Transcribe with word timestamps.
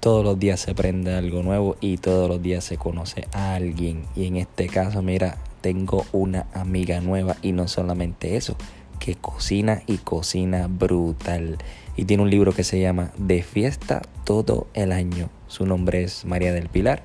Todos 0.00 0.24
los 0.24 0.38
días 0.38 0.60
se 0.60 0.70
aprende 0.70 1.14
algo 1.14 1.42
nuevo 1.42 1.76
y 1.82 1.98
todos 1.98 2.26
los 2.26 2.40
días 2.40 2.64
se 2.64 2.78
conoce 2.78 3.28
a 3.32 3.54
alguien. 3.54 4.04
Y 4.16 4.24
en 4.24 4.36
este 4.36 4.66
caso, 4.66 5.02
mira, 5.02 5.36
tengo 5.60 6.06
una 6.12 6.46
amiga 6.54 7.02
nueva 7.02 7.36
y 7.42 7.52
no 7.52 7.68
solamente 7.68 8.36
eso, 8.36 8.56
que 8.98 9.14
cocina 9.14 9.82
y 9.86 9.98
cocina 9.98 10.68
brutal. 10.68 11.58
Y 11.96 12.06
tiene 12.06 12.22
un 12.22 12.30
libro 12.30 12.54
que 12.54 12.64
se 12.64 12.80
llama 12.80 13.12
De 13.18 13.42
fiesta 13.42 14.00
todo 14.24 14.68
el 14.72 14.92
año. 14.92 15.28
Su 15.48 15.66
nombre 15.66 16.02
es 16.02 16.24
María 16.24 16.54
del 16.54 16.70
Pilar 16.70 17.02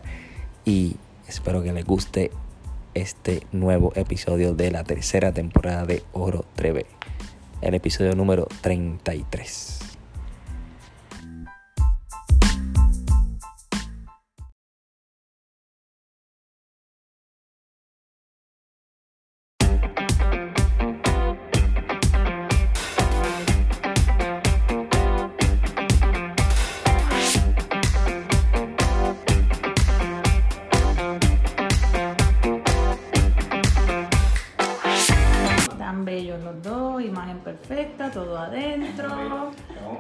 y 0.64 0.96
espero 1.28 1.64
que 1.64 1.74
les 1.74 1.84
guste 1.84 2.32
este 2.94 3.44
nuevo 3.52 3.92
episodio 3.96 4.54
de 4.54 4.72
la 4.72 4.86
tercera 4.86 5.34
temporada 5.34 5.86
de 5.86 6.02
Oro 6.14 6.46
Treve. 6.56 6.86
El 7.60 7.74
episodio 7.74 8.16
número 8.16 8.48
33. 8.62 9.85
Perfecta, 37.56 38.12
todo 38.12 38.38
adentro, 38.38 39.52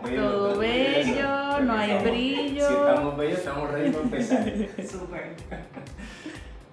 todo 0.04 0.58
bello, 0.58 1.60
no 1.62 1.74
hay 1.74 2.04
brillo. 2.04 2.68
Si 2.68 2.74
estamos 2.74 3.18
bellos, 3.18 3.40
estamos 3.40 3.72
ready 3.72 3.92
para 3.92 4.04
empezar. 4.04 4.44
Súper. 4.90 5.36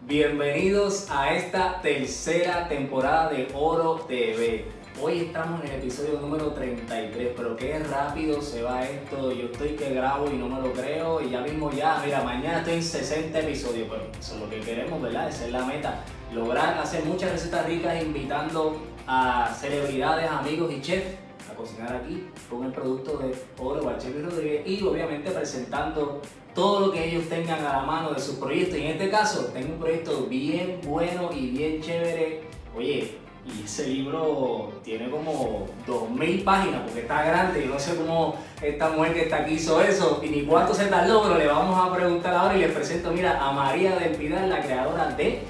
Bienvenidos 0.06 1.08
a 1.10 1.34
esta 1.34 1.80
tercera 1.80 2.68
temporada 2.68 3.30
de 3.30 3.48
Oro 3.54 4.04
TV. 4.08 4.64
Hoy 5.00 5.20
estamos 5.20 5.64
en 5.64 5.70
el 5.70 5.76
episodio 5.78 6.20
número 6.20 6.52
33, 6.52 7.32
pero 7.36 7.56
qué 7.56 7.78
rápido 7.78 8.42
se 8.42 8.62
va 8.62 8.84
esto. 8.84 9.32
Yo 9.32 9.46
estoy 9.46 9.70
que 9.70 9.94
grabo 9.94 10.30
y 10.30 10.34
no 10.34 10.48
me 10.48 10.60
lo 10.60 10.72
creo 10.72 11.20
y 11.22 11.30
ya 11.30 11.40
mismo 11.40 11.70
ya, 11.70 12.02
mira, 12.04 12.22
mañana 12.22 12.58
estoy 12.58 12.74
en 12.74 12.82
60 12.82 13.40
episodios, 13.40 13.88
pero 13.90 14.02
eso 14.18 14.34
es 14.34 14.40
lo 14.40 14.50
que 14.50 14.60
queremos, 14.60 15.00
¿verdad? 15.00 15.28
Esa 15.28 15.46
es 15.46 15.52
la 15.52 15.64
meta. 15.64 16.04
Lograr 16.32 16.78
hacer 16.78 17.04
muchas 17.04 17.32
recetas 17.32 17.66
ricas 17.66 18.02
invitando 18.02 18.91
a 19.06 19.54
celebridades, 19.58 20.30
amigos 20.30 20.72
y 20.72 20.80
chefs 20.80 21.16
a 21.50 21.54
cocinar 21.54 21.96
aquí 21.96 22.28
con 22.48 22.64
el 22.64 22.72
producto 22.72 23.18
de 23.18 23.34
Oro 23.58 23.82
Barchel 23.82 24.24
Rodríguez 24.24 24.66
y 24.66 24.82
obviamente 24.82 25.30
presentando 25.30 26.20
todo 26.54 26.86
lo 26.86 26.92
que 26.92 27.04
ellos 27.04 27.28
tengan 27.28 27.64
a 27.64 27.78
la 27.78 27.82
mano 27.82 28.12
de 28.12 28.20
sus 28.20 28.36
proyectos. 28.36 28.78
Y 28.78 28.82
en 28.82 28.92
este 28.92 29.10
caso, 29.10 29.46
tengo 29.46 29.74
un 29.74 29.80
proyecto 29.80 30.26
bien 30.26 30.80
bueno 30.84 31.30
y 31.32 31.50
bien 31.50 31.80
chévere. 31.80 32.42
Oye, 32.76 33.18
y 33.44 33.64
ese 33.64 33.88
libro 33.88 34.70
tiene 34.84 35.10
como 35.10 35.66
2000 35.86 36.44
páginas 36.44 36.82
porque 36.82 37.00
está 37.00 37.24
grande. 37.24 37.64
Yo 37.64 37.72
no 37.72 37.78
sé 37.78 37.96
cómo 37.96 38.36
esta 38.60 38.90
mujer 38.90 39.14
que 39.14 39.22
está 39.22 39.38
aquí 39.38 39.54
hizo 39.54 39.80
eso 39.80 40.20
y 40.22 40.28
ni 40.28 40.42
cuánto 40.44 40.74
se 40.74 40.86
tardó, 40.86 41.22
pero 41.22 41.38
le 41.38 41.46
vamos 41.46 41.78
a 41.78 41.92
preguntar 41.94 42.34
ahora 42.34 42.56
y 42.56 42.60
les 42.60 42.72
presento, 42.72 43.10
mira, 43.10 43.44
a 43.44 43.50
María 43.52 43.96
del 43.96 44.14
Pidal, 44.14 44.48
la 44.48 44.62
creadora 44.62 45.08
de 45.08 45.42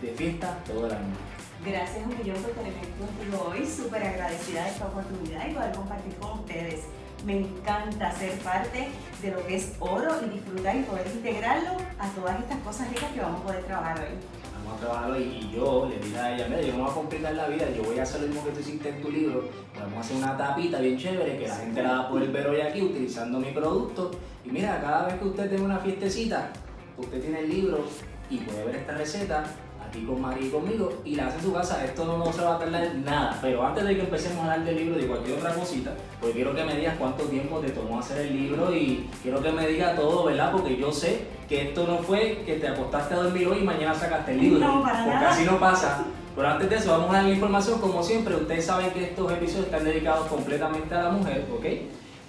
De 0.00 0.08
Fiesta 0.16 0.58
Todo 0.64 0.86
el 0.86 0.92
Año. 0.92 1.27
Gracias 1.64 2.06
millón 2.06 2.36
por 2.36 2.64
aquí 2.64 2.86
contigo 2.98 3.50
hoy, 3.50 3.66
súper 3.66 4.02
agradecida 4.02 4.62
de 4.62 4.70
esta 4.70 4.86
oportunidad 4.86 5.48
y 5.50 5.54
poder 5.54 5.72
compartir 5.72 6.14
con 6.14 6.38
ustedes. 6.38 6.84
Me 7.26 7.38
encanta 7.38 8.12
ser 8.12 8.38
parte 8.38 8.88
de 9.20 9.30
lo 9.32 9.44
que 9.44 9.56
es 9.56 9.72
oro 9.80 10.14
y 10.24 10.34
disfrutar 10.34 10.76
y 10.76 10.82
poder 10.82 11.06
integrarlo 11.08 11.72
a 11.98 12.08
todas 12.10 12.38
estas 12.38 12.58
cosas 12.58 12.88
ricas 12.90 13.10
que 13.12 13.20
vamos 13.20 13.40
a 13.40 13.44
poder 13.44 13.64
trabajar 13.64 13.98
hoy. 13.98 14.14
Vamos 14.54 14.74
a 14.74 14.86
trabajar 14.86 15.10
hoy 15.10 15.22
y 15.24 15.56
yo 15.56 15.88
le 15.90 15.98
dije 15.98 16.16
a 16.16 16.34
ella, 16.36 16.46
mira, 16.48 16.62
yo 16.62 16.72
no 16.74 16.84
voy 16.84 16.90
a 16.90 16.94
complicar 16.94 17.34
la 17.34 17.48
vida, 17.48 17.66
yo 17.76 17.82
voy 17.82 17.98
a 17.98 18.02
hacer 18.04 18.20
lo 18.20 18.28
mismo 18.28 18.44
que 18.44 18.50
tú 18.52 18.60
hiciste 18.60 18.88
en 18.90 19.02
tu 19.02 19.10
libro, 19.10 19.48
vamos 19.80 19.96
a 19.96 20.00
hacer 20.00 20.16
una 20.16 20.36
tapita 20.36 20.78
bien 20.78 20.96
chévere 20.96 21.38
que 21.38 21.48
la 21.48 21.56
gente 21.56 21.82
la 21.82 21.92
va 21.92 21.98
a 22.00 22.08
poder 22.08 22.30
ver 22.30 22.46
hoy 22.46 22.60
aquí 22.60 22.82
utilizando 22.82 23.40
mi 23.40 23.50
producto. 23.50 24.12
Y 24.44 24.50
mira, 24.50 24.80
cada 24.80 25.06
vez 25.06 25.14
que 25.18 25.24
usted 25.24 25.50
tenga 25.50 25.64
una 25.64 25.78
fiestecita, 25.78 26.50
usted 26.96 27.20
tiene 27.20 27.40
el 27.40 27.50
libro 27.50 27.84
y 28.30 28.38
puede 28.38 28.64
ver 28.64 28.76
esta 28.76 28.92
receta 28.92 29.44
aquí 29.88 30.02
con 30.04 30.20
María 30.20 30.46
y 30.46 30.50
conmigo 30.50 30.92
y 31.04 31.14
la 31.14 31.26
hace 31.26 31.38
en 31.38 31.44
su 31.44 31.52
casa. 31.52 31.84
Esto 31.84 32.04
no, 32.04 32.18
no 32.18 32.32
se 32.32 32.42
va 32.42 32.56
a 32.56 32.58
tardar 32.58 32.94
nada. 32.96 33.38
Pero 33.40 33.66
antes 33.66 33.84
de 33.84 33.96
que 33.96 34.02
empecemos 34.02 34.38
a 34.38 34.52
hablar 34.52 34.64
del 34.64 34.76
libro 34.76 34.98
y 34.98 35.02
de 35.02 35.08
cualquier 35.08 35.38
otra 35.38 35.54
cosita, 35.54 35.92
pues 36.20 36.32
quiero 36.34 36.54
que 36.54 36.64
me 36.64 36.76
digas 36.76 36.96
cuánto 36.98 37.24
tiempo 37.24 37.58
te 37.58 37.70
tomó 37.70 37.98
hacer 37.98 38.26
el 38.26 38.36
libro 38.36 38.72
y 38.74 39.08
quiero 39.22 39.42
que 39.42 39.50
me 39.50 39.66
diga 39.66 39.94
todo, 39.94 40.24
¿verdad? 40.24 40.52
Porque 40.52 40.76
yo 40.76 40.92
sé 40.92 41.26
que 41.48 41.68
esto 41.68 41.86
no 41.86 41.98
fue 41.98 42.42
que 42.44 42.54
te 42.56 42.68
acostaste 42.68 43.14
a 43.14 43.18
dormir 43.18 43.48
hoy 43.48 43.58
y 43.58 43.64
mañana 43.64 43.94
sacaste 43.94 44.32
el 44.32 44.40
libro. 44.40 44.60
No, 44.60 44.82
para 44.82 45.04
porque 45.04 45.14
nada. 45.14 45.30
así 45.30 45.44
no 45.44 45.58
pasa. 45.58 46.04
Pero 46.36 46.48
antes 46.48 46.70
de 46.70 46.76
eso, 46.76 46.92
vamos 46.92 47.10
a 47.10 47.14
dar 47.14 47.24
la 47.24 47.30
información. 47.30 47.80
Como 47.80 48.02
siempre, 48.02 48.36
ustedes 48.36 48.64
saben 48.64 48.90
que 48.90 49.04
estos 49.04 49.32
episodios 49.32 49.66
están 49.66 49.84
dedicados 49.84 50.26
completamente 50.28 50.94
a 50.94 51.04
la 51.04 51.10
mujer, 51.10 51.46
¿ok? 51.52 51.66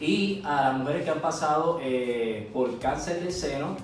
Y 0.02 0.42
a 0.46 0.62
las 0.62 0.78
mujeres 0.78 1.04
que 1.04 1.10
han 1.12 1.20
pasado 1.20 1.80
eh, 1.84 2.50
por 2.54 2.80
cáncer 2.80 3.20
del 3.20 3.32
seno, 3.32 3.76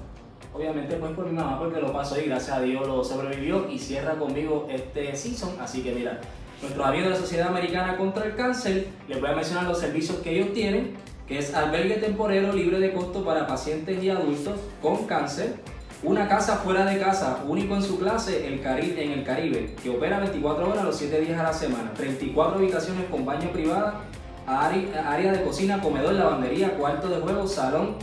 obviamente 0.56 0.96
pues 0.96 1.12
por 1.14 1.26
mi 1.26 1.34
mamá 1.34 1.60
porque 1.60 1.82
lo 1.82 1.92
pasó 1.92 2.20
y 2.20 2.26
gracias 2.26 2.58
a 2.58 2.62
Dios 2.62 2.88
lo 2.88 3.04
sobrevivió 3.04 3.68
y 3.70 3.78
cierra 3.78 4.14
conmigo 4.16 4.68
este 4.70 5.16
season. 5.16 5.52
Así 5.60 5.82
que 5.82 5.92
mira, 5.94 6.22
nuestros 6.62 6.86
amigos 6.86 7.06
de 7.06 7.10
la 7.12 7.20
Sociedad 7.20 7.48
Americana 7.50 7.98
contra 7.98 8.26
el 8.26 8.36
Cáncer, 8.36 8.88
les 9.08 9.20
voy 9.20 9.30
a 9.30 9.36
mencionar 9.36 9.66
los 9.66 9.80
servicios 9.80 10.18
que 10.20 10.32
ellos 10.32 10.54
tienen, 10.54 10.94
que 11.28 11.40
es 11.40 11.54
albergue 11.54 11.96
temporero 11.96 12.54
libre 12.54 12.80
de 12.80 12.94
costo 12.94 13.26
para 13.26 13.48
pacientes 13.48 14.02
y 14.04 14.10
adultos 14.10 14.60
con 14.82 15.06
cáncer, 15.08 15.56
una 16.04 16.28
casa 16.28 16.58
fuera 16.58 16.86
de 16.86 17.00
casa, 17.00 17.44
único 17.48 17.76
en 17.76 17.82
su 17.82 17.98
clase 17.98 18.48
el 18.48 18.62
Cari- 18.64 18.96
en 18.98 19.12
el 19.12 19.24
Caribe, 19.24 19.74
que 19.82 19.90
opera 19.90 20.20
24 20.20 20.70
horas 20.70 20.84
los 20.86 20.96
7 20.96 21.20
días 21.22 21.40
a 21.40 21.44
la 21.44 21.54
semana, 21.54 21.92
34 21.96 22.60
habitaciones 22.60 23.06
con 23.10 23.26
baño 23.26 23.50
privada, 23.52 24.02
área 24.46 25.32
de 25.32 25.42
cocina, 25.44 25.82
comedor, 25.82 26.14
lavandería, 26.14 26.78
cuarto 26.78 27.10
de 27.10 27.16
juego, 27.22 27.48
salón, 27.48 27.96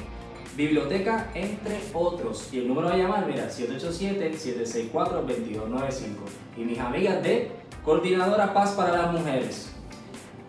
biblioteca, 0.56 1.30
entre 1.34 1.80
otros. 1.94 2.48
Y 2.52 2.58
el 2.58 2.68
número 2.68 2.88
a 2.88 2.96
llamar, 2.96 3.26
mira, 3.26 3.48
787-764-2295. 3.48 6.16
Y 6.56 6.64
mis 6.64 6.78
amigas 6.78 7.20
de 7.22 7.50
Coordinadora 7.84 8.54
Paz 8.54 8.72
para 8.72 8.96
las 8.96 9.12
Mujeres. 9.12 9.68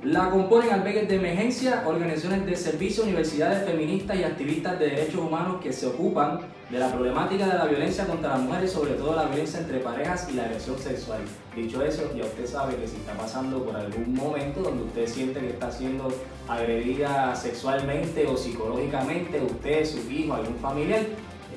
La 0.03 0.29
componen 0.29 0.71
albergues 0.71 1.07
de 1.07 1.15
emergencia, 1.15 1.83
organizaciones 1.87 2.45
de 2.45 2.55
servicio, 2.57 3.03
universidades 3.03 3.65
feministas 3.65 4.17
y 4.17 4.23
activistas 4.23 4.77
de 4.77 4.89
derechos 4.89 5.21
humanos 5.21 5.61
que 5.63 5.71
se 5.71 5.87
ocupan 5.87 6.41
de 6.73 6.79
la 6.79 6.91
problemática 6.91 7.45
de 7.45 7.53
la 7.53 7.65
violencia 7.65 8.07
contra 8.07 8.31
las 8.31 8.41
mujeres, 8.41 8.71
sobre 8.71 8.93
todo 8.93 9.15
la 9.15 9.25
violencia 9.25 9.59
entre 9.59 9.77
parejas 9.77 10.27
y 10.31 10.33
la 10.33 10.45
agresión 10.45 10.79
sexual. 10.79 11.19
Dicho 11.55 11.83
eso, 11.83 12.11
ya 12.15 12.23
usted 12.23 12.47
sabe 12.47 12.77
que 12.77 12.87
si 12.87 12.95
está 12.95 13.13
pasando 13.13 13.63
por 13.63 13.75
algún 13.75 14.15
momento 14.15 14.61
donde 14.61 14.85
usted 14.85 15.07
siente 15.07 15.39
que 15.39 15.49
está 15.49 15.71
siendo 15.71 16.11
agredida 16.47 17.35
sexualmente 17.35 18.25
o 18.25 18.35
psicológicamente, 18.35 19.39
usted, 19.39 19.85
su 19.85 20.09
hijo, 20.09 20.33
algún 20.33 20.55
familiar, 20.55 21.01
Este 21.01 21.13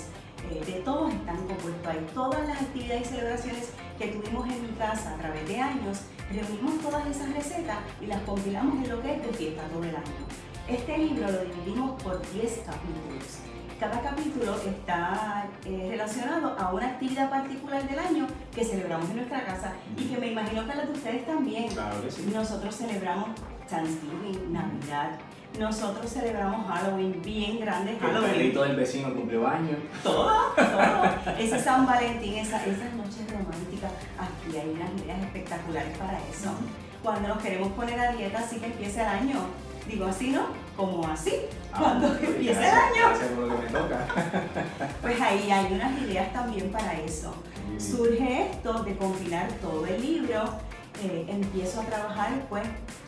eh, 0.51 0.65
de 0.67 0.81
todos 0.81 1.15
están 1.15 1.37
compuestos 1.37 1.87
ahí. 1.87 2.05
Todas 2.13 2.49
las 2.49 2.63
actividades 2.63 3.03
y 3.03 3.15
celebraciones 3.15 3.71
que 3.97 4.09
tuvimos 4.09 4.45
en 4.49 4.63
mi 4.63 4.73
casa 4.77 5.15
a 5.15 5.19
través 5.19 5.47
de 5.47 5.57
años, 5.57 6.01
reunimos 6.33 6.81
todas 6.81 7.07
esas 7.07 7.33
recetas 7.33 7.79
y 8.01 8.07
las 8.07 8.21
compilamos 8.23 8.83
en 8.83 8.91
lo 8.91 9.01
que 9.01 9.15
es 9.15 9.23
de 9.25 9.33
fiesta 9.35 9.63
todo 9.69 9.85
el 9.85 9.95
año. 9.95 10.50
Este 10.71 10.99
libro 10.99 11.27
lo 11.31 11.39
dividimos 11.45 12.03
por 12.03 12.21
10 12.33 12.59
capítulos. 12.67 13.39
Cada 13.79 14.01
capítulo 14.03 14.55
está 14.57 15.47
eh, 15.65 15.87
relacionado 15.91 16.55
a 16.59 16.73
una 16.73 16.87
actividad 16.89 17.31
particular 17.31 17.83
del 17.89 17.99
año 17.99 18.27
que 18.55 18.63
celebramos 18.65 19.09
en 19.11 19.17
nuestra 19.17 19.45
casa 19.45 19.73
y 19.97 20.05
que 20.05 20.19
me 20.19 20.29
imagino 20.33 20.67
que 20.67 20.75
la 20.75 20.85
de 20.85 20.93
ustedes 20.93 21.27
también. 21.27 21.69
Claro 21.69 22.03
que 22.03 22.11
sí. 22.11 22.31
Nosotros 22.33 22.77
celebramos 22.77 23.31
Thanksgiving, 23.69 24.53
Navidad. 24.53 25.13
Nosotros 25.59 26.13
celebramos 26.13 26.67
Halloween 26.71 27.21
bien 27.23 27.59
grande. 27.59 27.93
El 27.93 27.99
Halloween. 27.99 28.31
perrito 28.33 28.63
del 28.63 28.77
vecino 28.77 29.15
cumplió 29.15 29.49
años. 29.49 29.79
Todo, 30.03 30.31
todo. 30.55 31.35
Ese 31.39 31.59
San 31.59 31.87
Valentín, 31.87 32.35
esa- 32.35 32.65
esas 32.65 32.93
noches 32.93 33.27
románticas. 33.31 33.93
Aquí 34.19 34.57
hay 34.57 34.69
unas 34.69 34.91
ideas 35.03 35.21
espectaculares 35.23 35.97
para 35.99 36.19
eso. 36.31 36.51
Cuando 37.03 37.29
nos 37.29 37.39
queremos 37.39 37.69
poner 37.73 37.99
a 37.99 38.13
dieta, 38.13 38.39
así 38.41 38.59
que 38.59 38.67
empieza 38.67 39.03
el 39.03 39.09
año. 39.09 39.39
Digo 39.89 40.07
así, 40.07 40.31
¿no? 40.31 40.47
Como 40.77 41.07
así. 41.07 41.33
Cuando 41.77 42.07
Ah, 42.09 42.19
empieza 42.23 42.61
el 42.61 42.71
gracias, 42.95 43.23
año. 43.23 43.59
Que 43.59 43.63
me 43.63 43.79
toca. 43.79 44.07
Pues 45.03 45.21
ahí 45.21 45.51
hay 45.51 45.73
unas 45.73 46.01
ideas 46.03 46.33
también 46.33 46.71
para 46.71 46.93
eso. 47.01 47.35
Surge 47.79 48.51
esto 48.51 48.83
de 48.85 48.97
compilar 48.97 49.49
todo 49.61 49.87
el 49.87 50.01
libro. 50.01 50.43
eh, 51.03 51.25
empiezo 51.29 51.81
a 51.81 51.85
trabajar 51.85 52.31
pues 52.51 52.65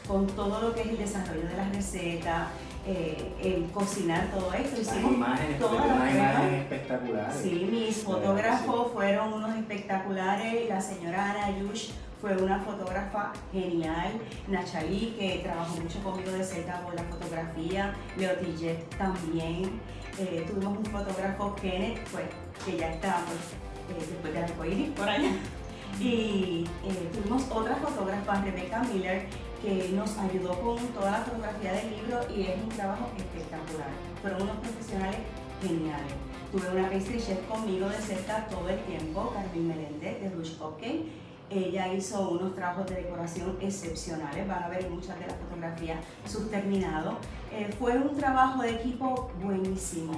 con 0.09 0.27
todo 0.29 0.61
lo 0.63 0.75
que 0.75 0.81
es 0.81 0.87
el 0.89 0.99
desarrollo 0.99 1.47
de 1.47 1.57
las 1.57 1.75
recetas, 1.75 2.49
eh, 2.87 3.33
el 3.43 3.71
cocinar 3.71 4.29
todo 4.31 4.51
esto. 4.55 4.81
Hicimos 4.81 5.13
imágenes, 5.13 5.59
todas 5.59 5.73
porque 5.75 5.89
las 5.89 5.97
unas 5.97 6.11
pruebas. 6.11 6.31
imágenes 6.33 6.61
espectaculares. 6.63 7.37
Sí, 7.43 7.69
mis 7.71 7.97
fotógrafos 7.99 8.93
fueron 8.93 9.33
unos 9.35 9.57
espectaculares. 9.57 10.69
La 10.71 10.81
señora 10.81 11.31
Ana 11.33 11.59
Yush 11.59 11.91
fue 12.23 12.37
una 12.37 12.61
fotógrafa 12.61 13.33
genial. 13.53 14.13
Nachalí, 14.47 15.17
que 15.19 15.41
trabajó 15.43 15.77
mucho 15.77 15.99
conmigo 16.05 16.31
de 16.31 16.45
cerca 16.45 16.81
por 16.83 16.95
la 16.95 17.03
fotografía. 17.03 17.93
Leo 18.17 18.37
Tillet 18.37 18.89
también. 18.97 19.81
Eh, 20.19 20.47
tuvimos 20.47 20.79
un 20.79 20.87
fotógrafo, 20.87 21.57
Kenneth, 21.57 21.99
pues, 22.13 22.27
que 22.65 22.77
ya 22.79 22.93
está 22.93 23.25
pues, 23.27 23.99
eh, 23.99 24.07
después 24.09 24.33
de 24.33 24.39
arcoíris 24.39 24.91
por 24.91 25.09
allá. 25.09 25.33
Y 26.01 26.65
eh, 26.85 27.11
tuvimos 27.13 27.43
otra 27.51 27.75
fotógrafa, 27.77 28.41
Rebecca 28.41 28.83
Miller, 28.85 29.27
que 29.61 29.91
nos 29.93 30.17
ayudó 30.17 30.59
con 30.61 30.79
toda 30.89 31.11
la 31.11 31.19
fotografía 31.19 31.73
del 31.73 31.91
libro 31.91 32.21
y 32.35 32.43
es 32.43 32.63
un 32.63 32.69
trabajo 32.69 33.11
espectacular. 33.17 33.91
Fueron 34.21 34.43
unos 34.43 34.57
profesionales 34.59 35.21
geniales. 35.61 36.13
Tuve 36.53 36.69
una 36.71 36.89
pastry 36.89 37.19
chef 37.19 37.41
conmigo 37.49 37.89
de 37.89 37.97
cerca 37.97 38.47
todo 38.47 38.69
el 38.69 38.79
tiempo, 38.85 39.33
Carmen 39.35 39.69
Meléndez 39.69 40.21
de 40.21 40.31
Rouge 40.31 40.57
Cupcake. 40.57 41.32
Ella 41.55 41.93
hizo 41.93 42.31
unos 42.31 42.55
trabajos 42.55 42.87
de 42.87 42.97
decoración 42.97 43.57
excepcionales, 43.61 44.49
van 44.49 44.63
a 44.63 44.69
ver 44.69 44.89
muchas 44.89 45.19
de 45.19 45.27
las 45.27 45.37
fotografías 45.37 45.99
sus 46.25 46.51
terminados. 46.51 47.15
Eh, 47.53 47.71
fue 47.79 47.97
un 47.99 48.17
trabajo 48.17 48.63
de 48.63 48.71
equipo 48.71 49.31
buenísimo. 49.43 50.13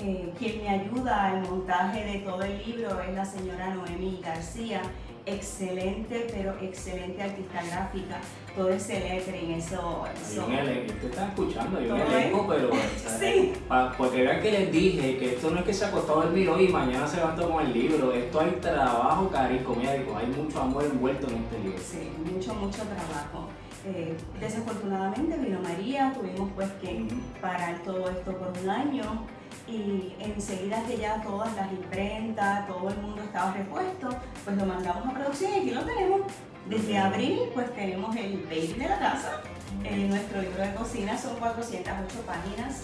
Eh, 0.00 0.32
quien 0.38 0.62
me 0.62 0.68
ayuda 0.68 1.26
al 1.26 1.42
montaje 1.42 2.04
de 2.04 2.18
todo 2.20 2.42
el 2.42 2.58
libro 2.64 3.00
es 3.00 3.14
la 3.14 3.24
señora 3.24 3.74
Noemi 3.74 4.20
García, 4.24 4.82
excelente, 5.26 6.26
pero 6.32 6.54
excelente 6.60 7.22
artista 7.22 7.62
gráfica. 7.62 8.20
Todo 8.56 8.68
ese 8.70 8.98
lettering, 9.00 9.52
eso... 9.52 10.04
Eso- 10.14 10.46
ustedes 10.46 11.04
están 11.04 11.28
escuchando, 11.28 11.78
hay 11.78 11.90
un 11.90 12.00
elenco, 12.00 12.46
pero. 12.48 12.70
Sí. 13.20 13.52
Porque 13.96 14.22
vean 14.22 14.40
que 14.40 14.50
les 14.50 14.72
dije 14.72 15.18
que 15.18 15.34
esto 15.34 15.50
no 15.50 15.58
es 15.60 15.64
que 15.64 15.74
se 15.74 15.84
acostó 15.84 16.20
a 16.20 16.24
dormir 16.24 16.48
hoy 16.48 16.64
y 16.64 16.68
mañana 16.68 17.06
se 17.06 17.16
levantó 17.16 17.50
con 17.50 17.64
el 17.64 17.72
libro, 17.72 18.12
esto 18.12 18.40
hay 18.40 18.50
trabajo, 18.60 19.28
carico, 19.28 19.74
médico, 19.74 20.16
hay 20.16 20.26
mucho 20.26 20.60
amor 20.60 20.84
envuelto 20.84 21.26
en 21.28 21.36
este 21.36 21.58
libro. 21.60 21.78
Sí, 21.78 22.10
mucho, 22.32 22.54
mucho 22.54 22.82
trabajo. 22.82 23.48
Eh, 23.86 24.14
desafortunadamente 24.38 25.36
vino 25.38 25.60
María, 25.60 26.12
tuvimos 26.14 26.50
pues 26.54 26.68
que 26.82 27.06
parar 27.40 27.78
todo 27.82 28.10
esto 28.10 28.36
por 28.36 28.52
un 28.62 28.68
año 28.70 29.26
y 29.68 30.14
enseguida 30.20 30.82
que 30.84 30.98
ya 30.98 31.22
todas 31.22 31.54
las 31.56 31.70
imprentas, 31.72 32.66
todo 32.66 32.88
el 32.88 32.96
mundo 32.98 33.22
estaba 33.22 33.52
repuesto, 33.52 34.08
pues 34.44 34.56
lo 34.56 34.66
mandamos 34.66 35.06
a 35.08 35.12
producción 35.14 35.52
y 35.52 35.58
aquí 35.60 35.70
lo 35.70 35.82
tenemos. 35.84 36.20
Desde 36.68 36.98
abril 36.98 37.40
pues 37.54 37.74
tenemos 37.74 38.14
el 38.16 38.42
baby 38.44 38.74
de 38.78 38.88
la 38.88 38.98
casa. 38.98 39.40
Eh, 39.84 40.06
nuestro 40.08 40.42
libro 40.42 40.62
de 40.62 40.74
cocina 40.74 41.16
son 41.16 41.36
408 41.36 42.20
páginas, 42.26 42.82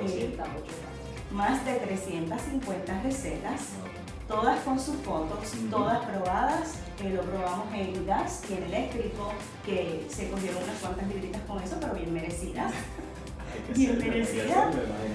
Eh, 0.00 0.36
más 1.32 1.64
de 1.64 1.74
350 1.74 3.02
recetas. 3.02 3.60
todas 4.28 4.58
con 4.60 4.78
sus 4.78 4.96
fotos, 4.96 5.52
todas 5.70 6.04
probadas. 6.04 6.74
eh, 7.00 7.10
lo 7.10 7.22
probamos 7.22 7.66
en 7.74 8.06
gas 8.06 8.42
y 8.50 8.54
en 8.54 8.62
eléctrico, 8.64 9.32
que 9.64 10.06
se 10.08 10.30
cogieron 10.30 10.62
unas 10.64 10.76
cuantas 10.80 11.06
libritas 11.08 11.42
con 11.42 11.62
eso, 11.62 11.76
pero 11.80 11.94
bien 11.94 12.12
merecidas. 12.12 12.72
Bien 13.74 13.98
merecida. 13.98 14.70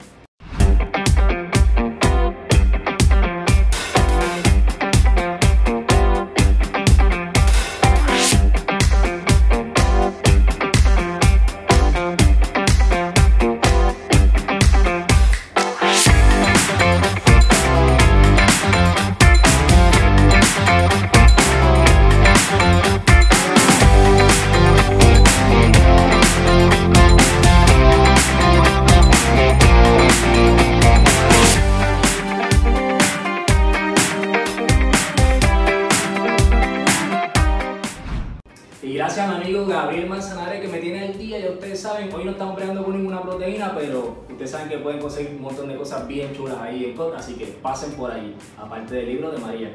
Gracias 39.15 39.29
a 39.29 39.37
mi 39.37 39.43
amigo 39.43 39.65
Gabriel 39.65 40.07
Manzanares 40.07 40.61
que 40.61 40.69
me 40.69 40.77
tiene 40.77 41.07
el 41.07 41.17
día, 41.17 41.37
ya 41.37 41.49
ustedes 41.49 41.81
saben, 41.81 42.13
hoy 42.13 42.23
no 42.23 42.31
estamos 42.31 42.55
peleando 42.55 42.81
con 42.85 42.95
ninguna 42.95 43.21
proteína, 43.21 43.75
pero 43.75 44.23
ustedes 44.29 44.51
saben 44.51 44.69
que 44.69 44.77
pueden 44.77 45.01
conseguir 45.01 45.31
un 45.35 45.41
montón 45.41 45.67
de 45.67 45.75
cosas 45.75 46.07
bien 46.07 46.33
chulas 46.33 46.57
ahí 46.61 46.85
en 46.85 46.95
COD, 46.95 47.15
así 47.15 47.33
que 47.33 47.47
pasen 47.47 47.91
por 47.93 48.09
ahí, 48.09 48.33
aparte 48.57 48.95
del 48.95 49.07
libro 49.07 49.29
de 49.31 49.37
María. 49.39 49.69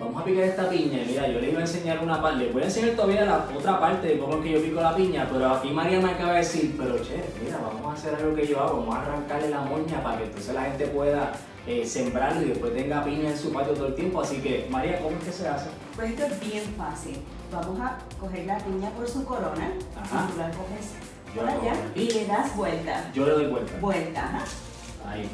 vamos 0.00 0.20
a 0.20 0.24
picar 0.24 0.42
esta 0.42 0.68
piña. 0.68 0.98
Mira, 1.06 1.28
yo 1.28 1.40
le 1.40 1.50
iba 1.50 1.58
a 1.58 1.62
enseñar 1.62 2.02
una 2.02 2.20
parte, 2.20 2.46
le 2.46 2.50
voy 2.50 2.62
a 2.62 2.64
enseñar 2.64 2.96
todavía 2.96 3.24
la 3.24 3.46
otra 3.56 3.78
parte 3.78 4.08
de 4.08 4.18
cómo 4.18 4.38
es 4.38 4.42
que 4.42 4.50
yo 4.50 4.62
pico 4.62 4.80
la 4.80 4.96
piña, 4.96 5.28
pero 5.32 5.48
aquí 5.48 5.70
María 5.70 6.00
me 6.00 6.10
acaba 6.10 6.32
de 6.32 6.38
decir, 6.38 6.74
pero 6.76 6.96
che, 6.96 7.22
mira, 7.44 7.56
vamos 7.58 7.86
a 7.86 7.92
hacer 7.92 8.16
algo 8.16 8.34
que 8.34 8.48
yo 8.48 8.58
hago, 8.58 8.78
vamos 8.78 8.96
a 8.96 9.02
arrancarle 9.02 9.50
la 9.50 9.60
moña 9.60 10.02
para 10.02 10.18
que 10.18 10.24
entonces 10.24 10.52
la 10.52 10.62
gente 10.62 10.86
pueda 10.88 11.30
eh, 11.68 11.86
sembrarlo 11.86 12.42
y 12.42 12.46
después 12.46 12.74
tenga 12.74 13.04
piña 13.04 13.30
en 13.30 13.38
su 13.38 13.52
patio 13.52 13.74
todo 13.74 13.86
el 13.86 13.94
tiempo. 13.94 14.20
Así 14.20 14.38
que, 14.38 14.66
María, 14.68 14.98
¿cómo 14.98 15.16
es 15.18 15.24
que 15.24 15.32
se 15.32 15.46
hace? 15.46 15.68
Pues 15.94 16.10
esto 16.10 16.24
es 16.24 16.40
bien 16.40 16.64
fácil. 16.76 17.16
Vamos 17.52 17.80
a 17.80 17.98
coger 18.20 18.46
la 18.46 18.58
piña 18.58 18.90
por 18.90 19.08
su 19.08 19.24
corona. 19.24 19.70
Ajá. 20.00 20.26
Y 20.28 20.32
tú 20.32 20.38
la 20.38 20.50
coges 20.50 20.92
por 21.34 21.48
allá 21.48 21.72
y 21.94 22.10
le 22.10 22.26
das 22.26 22.56
vuelta. 22.56 23.10
Yo 23.12 23.26
le 23.26 23.32
doy 23.32 23.46
vuelta. 23.46 23.72
Vuelta, 23.80 24.24
ajá. 24.24 24.44
Ahí. 25.08 25.28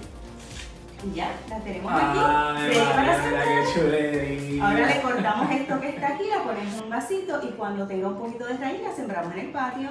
Y 1.04 1.14
ya, 1.14 1.30
la 1.50 1.58
tenemos 1.60 1.92
Ay, 1.94 2.78
aquí. 2.78 3.72
chulería. 3.74 4.66
Ahora 4.66 4.86
le 4.86 5.00
cortamos 5.02 5.50
esto 5.50 5.80
que 5.80 5.88
está 5.90 6.08
aquí, 6.14 6.24
la 6.28 6.42
ponemos 6.42 6.74
en 6.74 6.84
un 6.84 6.90
vasito 6.90 7.40
y 7.42 7.50
cuando 7.52 7.86
tenga 7.86 8.08
un 8.08 8.16
poquito 8.18 8.46
de 8.46 8.56
raíz 8.56 8.80
la 8.82 8.92
sembramos 8.94 9.32
en 9.34 9.38
el 9.40 9.50
patio. 9.52 9.90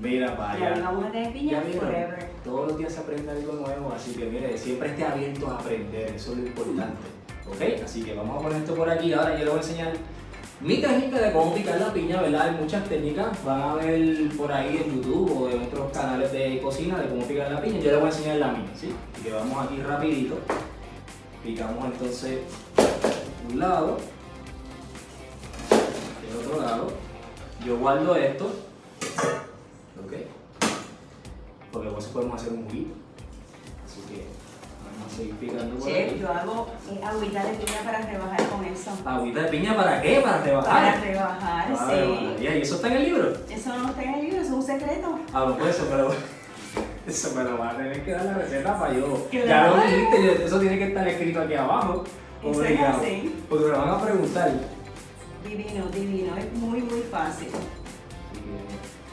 Mira 0.00 0.36
para 0.36 0.58
Y 0.58 0.62
ahí 0.62 0.72
allá. 0.72 0.82
vamos 0.82 1.04
a 1.06 1.10
tener 1.12 1.32
Ya 1.32 1.62
piña 1.62 1.80
forever. 1.80 2.30
todos 2.44 2.68
los 2.68 2.78
días 2.78 2.92
se 2.92 3.00
aprende 3.00 3.30
algo 3.32 3.52
nuevo, 3.52 3.92
así 3.94 4.12
que 4.14 4.26
mire, 4.26 4.56
siempre 4.58 4.90
esté 4.90 5.04
abierto 5.04 5.50
a 5.50 5.54
aprender, 5.56 6.08
eso 6.14 6.32
es 6.32 6.38
lo 6.38 6.46
importante. 6.46 7.02
¿Ok? 7.48 7.82
Así 7.84 8.02
que 8.02 8.14
vamos 8.14 8.38
a 8.38 8.42
poner 8.42 8.58
esto 8.62 8.74
por 8.74 8.90
aquí. 8.90 9.12
Ahora 9.12 9.32
yo 9.38 9.44
le 9.44 9.50
voy 9.50 9.58
a 9.58 9.62
enseñar 9.62 9.92
mi 10.60 10.78
técnica 10.78 11.18
de 11.18 11.32
cómo 11.32 11.54
picar 11.54 11.78
la 11.78 11.92
piña, 11.92 12.20
¿verdad? 12.22 12.48
Hay 12.48 12.56
muchas 12.56 12.88
técnicas, 12.88 13.44
van 13.44 13.60
a 13.60 13.74
ver 13.74 14.28
por 14.36 14.50
ahí 14.50 14.82
en 14.84 15.02
YouTube 15.02 15.42
o 15.42 15.50
en 15.50 15.62
otros 15.62 15.92
canales 15.92 16.32
de 16.32 16.60
cocina 16.62 16.98
de 16.98 17.08
cómo 17.08 17.22
picar 17.26 17.52
la 17.52 17.60
piña. 17.60 17.78
Yo 17.78 17.90
le 17.90 17.96
voy 17.98 18.06
a 18.06 18.12
enseñar 18.12 18.36
la 18.36 18.52
mía, 18.52 18.70
¿sí? 18.74 18.94
Así 19.14 19.22
que 19.24 19.32
vamos 19.32 19.66
aquí 19.66 19.82
rapidito. 19.82 20.38
Picamos 21.44 21.84
entonces 21.84 22.40
un 23.50 23.58
lado, 23.58 23.98
el 26.28 26.36
otro 26.46 26.62
lado. 26.62 26.92
Yo 27.64 27.78
guardo 27.78 28.16
esto, 28.16 28.46
¿ok? 30.04 30.12
Porque 31.70 31.88
después 31.88 32.06
podemos 32.06 32.40
hacer 32.40 32.52
un 32.54 32.64
juguito. 32.64 32.94
Así 33.84 34.00
que 34.08 34.35
seguir 35.10 35.34
picando 35.36 35.76
por 35.76 35.88
Chef, 35.88 36.10
aquí. 36.12 36.20
yo 36.20 36.32
hago 36.32 36.68
eh, 36.90 37.00
agüita 37.04 37.44
de 37.44 37.52
piña 37.54 37.78
para 37.84 37.98
rebajar 38.00 38.48
con 38.48 38.64
eso. 38.64 38.90
¿Agüita 39.04 39.42
de 39.42 39.48
piña 39.48 39.76
para 39.76 40.00
qué? 40.02 40.20
Para 40.20 40.38
Para 40.38 40.42
rebajar. 40.42 41.00
rebajar, 41.02 41.72
Ave 41.78 42.36
sí. 42.38 42.44
¿Y 42.44 42.46
eso 42.46 42.74
está 42.76 42.88
en 42.88 42.92
el 42.94 43.04
libro? 43.04 43.32
Eso 43.50 43.76
no 43.78 43.88
está 43.88 44.02
en 44.02 44.14
el 44.14 44.20
libro, 44.22 44.36
eso 44.40 44.46
es 44.48 44.52
un 44.54 44.62
secreto. 44.62 45.18
Ah, 45.32 45.44
no, 45.48 45.56
pues 45.58 45.76
eso 45.76 45.86
me 45.90 45.96
lo, 45.96 46.08
eso 47.06 47.34
me 47.34 47.44
lo 47.44 47.58
va 47.58 47.70
a 47.70 47.76
tener 47.76 48.04
que 48.04 48.10
dar 48.12 48.24
la 48.24 48.34
receta 48.34 48.78
para 48.78 48.94
yo. 48.94 49.28
Ya 49.32 49.42
Claro. 49.42 49.76
lo 49.76 49.82
dijiste, 49.82 50.44
eso 50.44 50.58
tiene 50.60 50.78
que 50.78 50.86
estar 50.88 51.06
escrito 51.08 51.40
aquí 51.40 51.54
abajo. 51.54 52.04
Eso 52.44 52.64
es 52.64 52.80
así. 52.80 53.34
Porque 53.48 53.64
me 53.64 53.70
lo 53.72 53.78
van 53.78 53.88
a 53.90 54.02
preguntar. 54.02 54.52
Divino, 55.44 55.86
divino, 55.92 56.36
es 56.36 56.52
muy, 56.54 56.80
muy 56.82 57.00
fácil. 57.10 57.48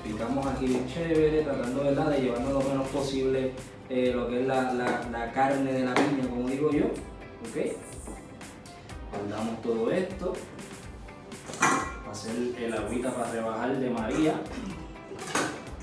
Que 0.03 0.09
picamos 0.09 0.45
aquí 0.45 0.65
bien 0.67 0.87
chévere, 0.87 1.43
tratando 1.43 1.83
de 1.83 2.21
llevarnos 2.21 2.53
lo 2.53 2.61
menos 2.61 2.87
posible 2.89 3.51
eh, 3.89 4.11
lo 4.13 4.27
que 4.27 4.41
es 4.41 4.47
la, 4.47 5.31
carne 5.33 5.71
de 5.71 5.85
la 5.85 5.93
piña, 5.93 6.27
como 6.29 6.47
digo 6.49 6.71
yo. 6.71 6.85
¿Ok? 6.85 7.75
Guardamos 9.11 9.61
todo 9.61 9.91
esto. 9.91 10.33
Va 11.61 12.11
a 12.11 12.15
ser 12.15 12.35
el 12.57 12.73
agüita 12.73 13.13
para 13.13 13.31
rebajar 13.31 13.77
de 13.77 13.89
María. 13.89 14.33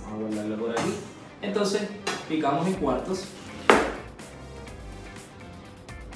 Vamos 0.02 0.12
a 0.12 0.16
guardarlo 0.16 0.56
por 0.58 0.70
aquí. 0.70 0.94
Entonces, 1.42 1.88
picamos 2.28 2.66
en 2.66 2.74
cuartos. 2.74 3.24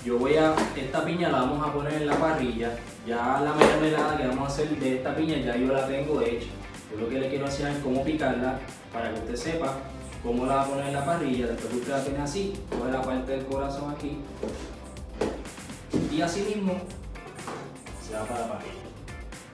Yo 0.04 0.18
voy 0.18 0.36
a, 0.36 0.54
esta 0.76 1.04
piña 1.04 1.30
la 1.30 1.40
vamos 1.42 1.66
a 1.66 1.72
poner 1.72 1.94
en 1.94 2.06
la 2.06 2.16
parrilla. 2.16 2.76
Ya 3.06 3.40
la 3.40 3.54
mermelada 3.54 4.16
que 4.16 4.26
vamos 4.26 4.50
a 4.50 4.52
hacer 4.52 4.68
de 4.78 4.96
esta 4.96 5.14
piña 5.14 5.36
ya 5.38 5.56
yo 5.56 5.72
la 5.72 5.86
tengo 5.86 6.20
hecha. 6.20 6.48
Yo 6.94 7.00
lo 7.00 7.08
que 7.08 7.18
le 7.18 7.28
quiero 7.28 7.46
enseñar 7.46 7.72
es 7.72 7.78
cómo 7.78 8.04
picarla 8.04 8.58
para 8.92 9.12
que 9.12 9.20
usted 9.20 9.36
sepa 9.36 9.78
cómo 10.22 10.46
la 10.46 10.56
va 10.56 10.62
a 10.62 10.66
poner 10.66 10.86
en 10.86 10.94
la 10.94 11.04
parrilla. 11.04 11.48
Después 11.48 11.72
que 11.72 11.78
usted 11.78 11.92
la 11.92 12.04
tiene 12.04 12.20
así, 12.20 12.52
coge 12.70 12.92
la 12.92 13.02
parte 13.02 13.32
del 13.32 13.44
corazón 13.46 13.90
aquí. 13.90 14.18
Y 16.12 16.20
así 16.20 16.42
mismo 16.42 16.74
se 18.06 18.14
va 18.14 18.24
para 18.24 18.40
la 18.40 18.52
parrilla. 18.52 18.72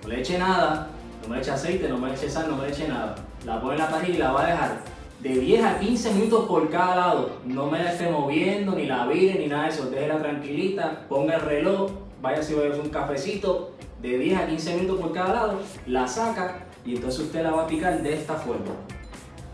No 0.02 0.08
le 0.08 0.20
eche 0.20 0.38
nada, 0.38 0.88
no 1.22 1.28
me 1.28 1.40
eche 1.40 1.50
aceite, 1.50 1.88
no 1.88 1.98
me 1.98 2.12
eche 2.12 2.28
sal, 2.28 2.48
no 2.50 2.56
me 2.56 2.68
eche 2.68 2.88
nada. 2.88 3.14
La 3.46 3.60
pone 3.60 3.74
en 3.74 3.80
la 3.80 3.88
parrilla 3.88 4.14
y 4.14 4.18
la 4.18 4.32
va 4.32 4.44
a 4.44 4.46
dejar 4.46 4.78
de 5.20 5.28
10 5.30 5.64
a 5.64 5.78
15 5.78 6.12
minutos 6.12 6.46
por 6.46 6.68
cada 6.70 6.96
lado. 6.96 7.30
No 7.46 7.66
me 7.66 7.82
la 7.82 7.92
esté 7.92 8.10
moviendo, 8.10 8.72
ni 8.72 8.86
la 8.86 9.06
vire, 9.06 9.38
ni 9.38 9.46
nada 9.46 9.64
de 9.64 9.68
eso. 9.70 9.90
Déjela 9.90 10.18
tranquilita, 10.18 11.06
ponga 11.08 11.36
el 11.36 11.40
reloj, 11.40 11.90
vaya 12.20 12.42
si 12.42 12.52
va 12.52 12.64
a 12.64 12.68
hacer 12.68 12.80
un 12.80 12.90
cafecito, 12.90 13.72
de 14.02 14.18
10 14.18 14.38
a 14.38 14.46
15 14.46 14.76
minutos 14.76 15.00
por 15.00 15.12
cada 15.12 15.34
lado, 15.34 15.60
la 15.86 16.06
saca 16.06 16.66
y 16.84 16.96
entonces 16.96 17.20
usted 17.20 17.42
la 17.42 17.50
va 17.50 17.62
a 17.64 17.66
picar 17.66 18.02
de 18.02 18.14
esta 18.14 18.34
forma. 18.34 18.72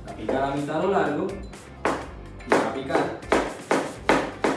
La 0.07 0.15
pica 0.15 0.45
a 0.45 0.51
la 0.51 0.57
mitad 0.57 0.81
a 0.81 0.83
lo 0.83 0.91
largo, 0.93 1.27
y 2.47 2.51
la 2.51 2.59
va 2.59 2.69
a 2.69 2.75
picar 2.75 2.99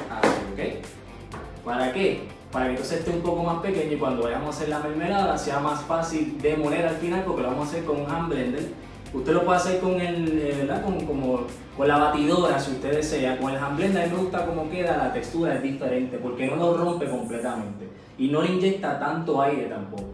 así, 0.10 0.42
¿ok? 0.54 1.66
¿Para 1.66 1.94
qué? 1.94 2.28
Para 2.52 2.66
que 2.66 2.72
entonces 2.72 3.00
esté 3.00 3.12
un 3.12 3.22
poco 3.22 3.44
más 3.44 3.62
pequeño 3.62 3.94
y 3.94 3.98
cuando 3.98 4.24
vayamos 4.24 4.48
a 4.48 4.50
hacer 4.50 4.70
la 4.70 4.80
mermelada 4.80 5.38
sea 5.38 5.60
más 5.60 5.82
fácil 5.84 6.42
de 6.42 6.58
moler 6.58 6.86
al 6.88 6.96
final 6.96 7.24
porque 7.24 7.44
lo 7.44 7.50
vamos 7.50 7.68
a 7.68 7.72
hacer 7.72 7.86
con 7.86 8.02
un 8.02 8.12
hand 8.12 8.30
blender. 8.30 8.68
Usted 9.14 9.34
lo 9.34 9.44
puede 9.44 9.58
hacer 9.58 9.80
con 9.80 10.00
el, 10.00 10.40
eh, 10.40 10.56
¿verdad? 10.60 10.84
Con, 10.84 11.04
como, 11.06 11.42
con 11.76 11.88
la 11.88 11.98
batidora 11.98 12.60
si 12.60 12.72
usted 12.72 12.96
desea. 12.96 13.38
Con 13.38 13.52
el 13.52 13.58
hand 13.58 13.78
blender 13.78 14.04
a 14.04 14.06
mí 14.06 14.14
me 14.14 14.22
gusta 14.22 14.46
cómo 14.46 14.70
queda, 14.70 14.98
la 14.98 15.14
textura 15.14 15.56
es 15.56 15.64
diferente 15.64 16.18
porque 16.18 16.48
no 16.48 16.56
lo 16.56 16.78
rompe 16.78 17.08
completamente 17.08 17.88
y 18.18 18.28
no 18.28 18.42
le 18.42 18.54
inyecta 18.54 19.00
tanto 19.00 19.42
aire 19.42 19.66
tampoco. 19.66 20.10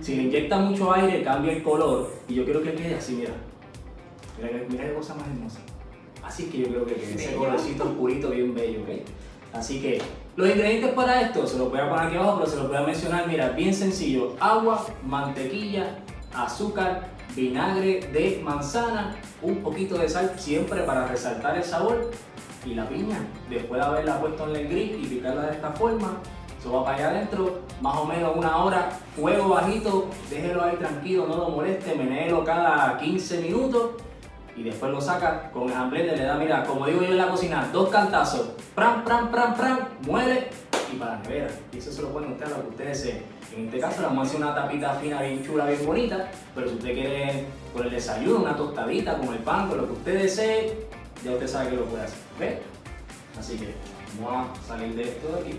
Si 0.00 0.16
le 0.16 0.22
inyecta 0.24 0.58
mucho 0.58 0.92
aire 0.92 1.22
cambia 1.22 1.52
el 1.52 1.62
color 1.62 2.10
y 2.28 2.34
yo 2.34 2.44
quiero 2.44 2.62
que 2.62 2.74
quede 2.74 2.94
así, 2.94 3.14
mira. 3.14 3.32
Mira, 4.36 4.48
que- 4.50 4.66
mira 4.70 4.84
qué 4.86 4.94
cosa 4.94 5.14
más 5.14 5.26
hermosa. 5.28 5.60
Así 6.22 6.44
es 6.44 6.50
que 6.50 6.58
yo 6.58 6.68
creo 6.68 6.86
que 6.86 6.94
quede 6.94 7.14
ese 7.14 7.34
colorcito 7.34 7.84
oscurito 7.84 8.30
bien 8.30 8.54
bello, 8.54 8.80
¿ok? 8.82 8.88
Así 9.52 9.80
que 9.80 10.00
los 10.36 10.48
ingredientes 10.48 10.90
para 10.92 11.20
esto 11.22 11.46
se 11.46 11.58
los 11.58 11.70
voy 11.70 11.80
a 11.80 11.88
poner 11.88 12.06
aquí 12.06 12.16
abajo, 12.16 12.38
pero 12.38 12.50
se 12.50 12.56
los 12.56 12.68
voy 12.68 12.76
a 12.76 12.82
mencionar, 12.82 13.26
mira, 13.26 13.48
bien 13.50 13.74
sencillo. 13.74 14.36
Agua, 14.38 14.86
mantequilla, 15.04 15.98
azúcar, 16.34 17.08
vinagre 17.34 18.00
de 18.12 18.40
manzana, 18.44 19.16
un 19.42 19.56
poquito 19.56 19.98
de 19.98 20.08
sal 20.08 20.34
siempre 20.36 20.82
para 20.82 21.06
resaltar 21.06 21.56
el 21.56 21.64
sabor 21.64 22.10
y 22.64 22.74
la 22.74 22.88
piña. 22.88 23.18
Después 23.48 23.80
de 23.80 23.86
haberla 23.86 24.20
puesto 24.20 24.48
en 24.50 24.56
el 24.56 24.68
grill 24.68 25.04
y 25.04 25.06
picarla 25.06 25.42
de 25.46 25.52
esta 25.52 25.72
forma, 25.72 26.18
eso 26.60 26.72
va 26.72 26.84
para 26.84 26.96
allá 26.98 27.08
adentro, 27.08 27.60
más 27.80 27.96
o 27.96 28.04
menos 28.04 28.36
una 28.36 28.58
hora, 28.58 28.90
fuego 29.16 29.48
bajito, 29.48 30.08
déjelo 30.28 30.62
ahí 30.62 30.76
tranquilo, 30.76 31.26
no 31.26 31.36
lo 31.36 31.48
moleste, 31.48 31.94
menéelo 31.94 32.44
cada 32.44 32.98
15 32.98 33.40
minutos 33.40 33.92
y 34.54 34.64
después 34.64 34.92
lo 34.92 35.00
saca 35.00 35.50
con 35.52 35.70
el 35.70 35.72
hand 35.74 35.90
blender, 35.90 36.18
le 36.18 36.24
da, 36.24 36.34
mira, 36.34 36.64
como 36.64 36.86
digo 36.86 37.00
yo 37.00 37.08
en 37.08 37.16
la 37.16 37.28
cocina, 37.28 37.70
dos 37.72 37.88
cantazos, 37.88 38.50
pram, 38.74 39.04
pram, 39.04 39.30
pram, 39.30 39.54
pram, 39.54 39.78
muele 40.02 40.48
y 40.92 40.96
para 40.96 41.12
la 41.12 41.18
nevera. 41.22 41.48
Y 41.72 41.78
eso 41.78 41.90
se 41.92 42.02
lo 42.02 42.08
pueden 42.10 42.32
ustedes 42.32 42.52
a 42.52 42.58
lo 42.58 42.64
que 42.64 42.70
ustedes 42.70 43.02
deseen. 43.04 43.22
En 43.56 43.64
este 43.64 43.80
caso 43.80 44.02
le 44.02 44.08
vamos 44.08 44.26
a 44.26 44.28
hacer 44.28 44.42
una 44.42 44.54
tapita 44.54 44.94
fina, 44.96 45.22
bien 45.22 45.42
chula, 45.42 45.64
bien 45.64 45.86
bonita, 45.86 46.30
pero 46.54 46.68
si 46.68 46.74
usted 46.74 46.92
quiere 46.92 47.46
con 47.72 47.86
el 47.86 47.90
desayuno, 47.90 48.40
una 48.40 48.54
tostadita, 48.54 49.16
con 49.16 49.32
el 49.32 49.38
pan, 49.38 49.66
con 49.66 49.78
lo 49.78 49.86
que 49.86 49.92
usted 49.92 50.22
desee, 50.22 50.86
ya 51.24 51.32
usted 51.32 51.48
sabe 51.48 51.70
que 51.70 51.76
lo 51.76 51.86
puede 51.86 52.04
hacer, 52.04 52.18
¿ok? 52.36 53.38
Así 53.38 53.56
que 53.56 53.74
vamos 54.22 54.58
a 54.58 54.68
salir 54.68 54.94
de 54.94 55.02
esto 55.04 55.28
de 55.28 55.40
aquí. 55.40 55.58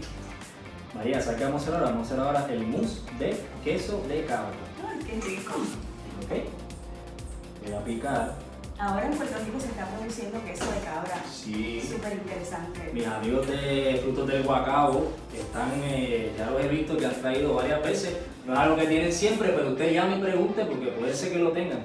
María, 0.93 1.21
¿sabes 1.21 1.37
qué 1.39 1.45
vamos 1.45 1.61
a 1.61 1.63
hacer 1.63 1.73
ahora? 1.75 1.89
Vamos 1.91 2.11
a 2.11 2.13
hacer 2.13 2.25
ahora 2.25 2.47
el 2.51 2.67
mousse 2.67 3.01
de 3.17 3.37
queso 3.63 4.03
de 4.09 4.25
cabra, 4.25 4.51
Ay, 4.85 4.99
qué 5.05 5.25
rico. 5.25 5.53
¿ok? 5.53 7.63
Voy 7.63 7.73
a 7.73 7.83
picar. 7.85 8.35
Ahora 8.77 9.05
en 9.05 9.13
Puerto 9.13 9.35
Rico 9.45 9.59
se 9.59 9.67
está 9.67 9.85
produciendo 9.85 10.43
queso 10.43 10.65
de 10.65 10.79
cabra. 10.79 11.23
Sí. 11.31 11.81
Súper 11.81 12.13
interesante. 12.13 12.91
Mis 12.93 13.05
amigos 13.05 13.47
de 13.47 13.99
Frutos 14.01 14.27
del 14.27 14.43
Guacabo 14.43 15.11
están, 15.37 15.71
eh, 15.75 16.33
ya 16.37 16.49
los 16.49 16.61
he 16.61 16.67
visto 16.67 16.97
que 16.97 17.05
han 17.05 17.13
traído 17.13 17.53
varias 17.53 17.81
veces. 17.83 18.17
No 18.45 18.53
es 18.53 18.59
algo 18.59 18.75
que 18.75 18.87
tienen 18.87 19.13
siempre, 19.13 19.49
pero 19.49 19.69
usted 19.69 19.93
llame 19.93 20.17
y 20.17 20.21
pregunte 20.21 20.65
porque 20.65 20.87
puede 20.87 21.13
ser 21.13 21.31
que 21.31 21.37
lo 21.37 21.51
tengan. 21.51 21.83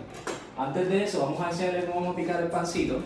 Antes 0.56 0.88
de 0.88 1.04
eso, 1.04 1.20
vamos 1.20 1.40
a 1.42 1.50
enseñarles 1.50 1.84
cómo 1.84 2.00
vamos 2.00 2.14
a 2.14 2.16
picar 2.16 2.42
el 2.42 2.48
pancito. 2.48 2.96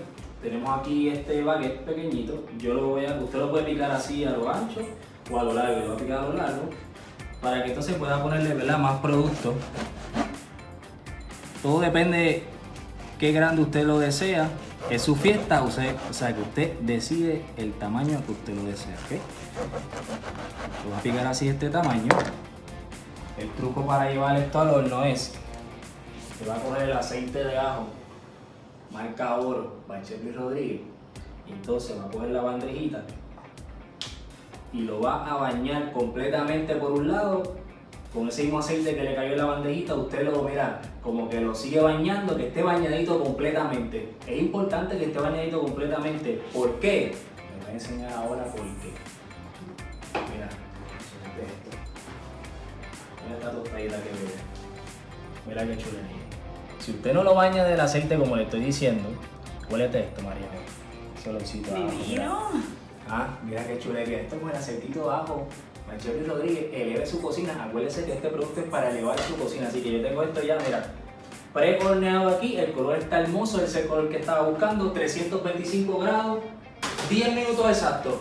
Tenemos 0.41 0.79
aquí 0.79 1.09
este 1.09 1.43
baguette 1.43 1.85
pequeñito. 1.85 2.45
Yo 2.59 2.75
lo 2.75 2.89
voy 2.91 3.07
a, 3.07 3.15
usted 3.15 3.41
lo 3.41 3.51
puede 3.51 3.65
picar 3.65 3.91
así 3.91 4.25
a 4.25 4.31
lo 4.31 4.49
ancho 4.49 4.81
a 5.39 5.45
lo 5.45 5.53
largo. 5.53 5.81
Lo 5.81 5.87
voy 5.87 5.95
a 5.95 5.99
picar 5.99 6.19
a 6.19 6.23
lo 6.23 6.33
largo 6.35 6.63
para 7.41 7.63
que 7.63 7.71
entonces 7.71 7.97
pueda 7.97 8.23
ponerle 8.23 8.55
¿verdad? 8.55 8.79
más 8.79 9.01
producto. 9.01 9.55
Todo 11.63 11.81
depende 11.81 12.45
qué 13.19 13.33
grande 13.33 13.63
usted 13.63 13.85
lo 13.85 13.99
desea. 13.99 14.49
Es 14.89 15.03
su 15.03 15.15
fiesta, 15.15 15.63
o 15.63 15.71
sea, 15.71 15.95
o 16.09 16.13
sea 16.13 16.35
que 16.35 16.41
usted 16.41 16.79
decide 16.81 17.45
el 17.57 17.73
tamaño 17.75 18.25
que 18.25 18.33
usted 18.33 18.55
lo 18.55 18.65
desea. 18.65 18.95
¿ok? 19.05 19.11
Lo 20.85 20.91
voy 20.91 20.99
a 20.99 21.03
picar 21.03 21.27
así 21.27 21.49
este 21.49 21.69
tamaño. 21.69 22.09
El 23.39 23.51
truco 23.53 23.87
para 23.87 24.11
llevar 24.11 24.37
esto 24.37 24.61
al 24.61 24.71
horno 24.71 25.05
es 25.05 25.33
que 26.39 26.47
va 26.47 26.57
a 26.57 26.59
coger 26.59 26.89
el 26.89 26.93
aceite 26.93 27.45
de 27.45 27.59
ajo, 27.59 27.87
marca 28.91 29.37
oro, 29.37 29.77
Luis 30.23 30.37
Rodríguez, 30.37 30.81
y 31.47 31.53
entonces 31.53 31.99
va 31.99 32.07
a 32.07 32.11
coger 32.11 32.31
la 32.31 32.43
bandejita 32.43 33.05
y 34.73 34.83
lo 34.83 35.01
va 35.01 35.27
a 35.27 35.37
bañar 35.37 35.93
completamente 35.93 36.77
por 36.77 36.93
un 36.93 37.09
lado 37.09 37.43
con 38.13 38.29
ese 38.29 38.43
mismo 38.43 38.59
aceite 38.59 38.95
que 38.95 39.03
le 39.05 39.15
cayó 39.15 39.33
en 39.33 39.39
la 39.39 39.45
bandejita, 39.45 39.95
usted 39.95 40.25
lo 40.25 40.43
mira, 40.43 40.81
como 41.03 41.29
que 41.29 41.41
lo 41.41 41.55
sigue 41.55 41.81
bañando, 41.81 42.37
que 42.37 42.49
esté 42.49 42.63
bañadito 42.63 43.23
completamente. 43.23 44.15
Es 44.27 44.41
importante 44.41 44.99
que 44.99 45.07
esté 45.07 45.21
bañadito 45.21 45.61
completamente. 45.61 46.43
¿Por 46.53 46.81
qué? 46.81 47.15
Me 47.37 47.65
voy 47.65 47.71
a 47.71 47.75
enseñar 47.75 48.13
ahora 48.13 48.45
por 48.47 48.63
qué. 48.63 48.93
Mira, 50.33 50.47
esto. 50.47 51.77
Mira 53.25 53.39
esta 53.39 53.51
tostadita 53.53 53.97
que 54.03 54.09
ve. 54.11 54.31
Mira 55.47 55.67
qué 55.67 55.79
chulería. 55.79 56.21
Si 56.81 56.91
usted 56.93 57.15
no 57.15 57.23
lo 57.23 57.35
baña 57.35 57.63
del 57.65 57.79
aceite 57.79 58.19
como 58.19 58.35
le 58.35 58.43
estoy 58.43 58.61
diciendo, 58.61 59.09
huélete 59.71 60.01
esto, 60.01 60.23
María. 60.23 60.47
Ese 61.17 61.31
olorcito 61.31 61.77
a 61.77 61.79
ajo, 61.79 61.93
mira. 62.09 62.39
Ah, 63.09 63.29
mira 63.45 63.67
qué 63.67 63.79
chulería. 63.79 64.21
Esto 64.21 64.39
con 64.39 64.51
el 64.51 64.57
aceitito 64.57 65.09
de 65.09 65.15
ajo. 65.15 65.47
Marcelo 65.87 66.35
Rodríguez 66.35 66.67
eleve 66.73 67.07
su 67.07 67.21
cocina. 67.21 67.65
Acuérdese 67.65 68.05
que 68.05 68.13
este 68.13 68.29
producto 68.29 68.61
es 68.61 68.67
para 68.69 68.91
elevar 68.91 69.19
su 69.19 69.37
cocina. 69.37 69.69
Así 69.69 69.81
que 69.81 69.93
yo 69.93 70.03
tengo 70.03 70.23
esto 70.23 70.43
ya, 70.43 70.59
mira. 70.65 70.93
Pre-horneado 71.53 72.29
aquí. 72.29 72.57
El 72.57 72.73
color 72.73 72.99
está 72.99 73.21
hermoso. 73.21 73.61
Es 73.61 73.75
el 73.75 73.87
color 73.87 74.09
que 74.09 74.19
estaba 74.19 74.49
buscando. 74.49 74.93
325 74.93 75.99
grados. 75.99 76.39
10 77.09 77.35
minutos 77.35 77.69
exactos. 77.69 78.15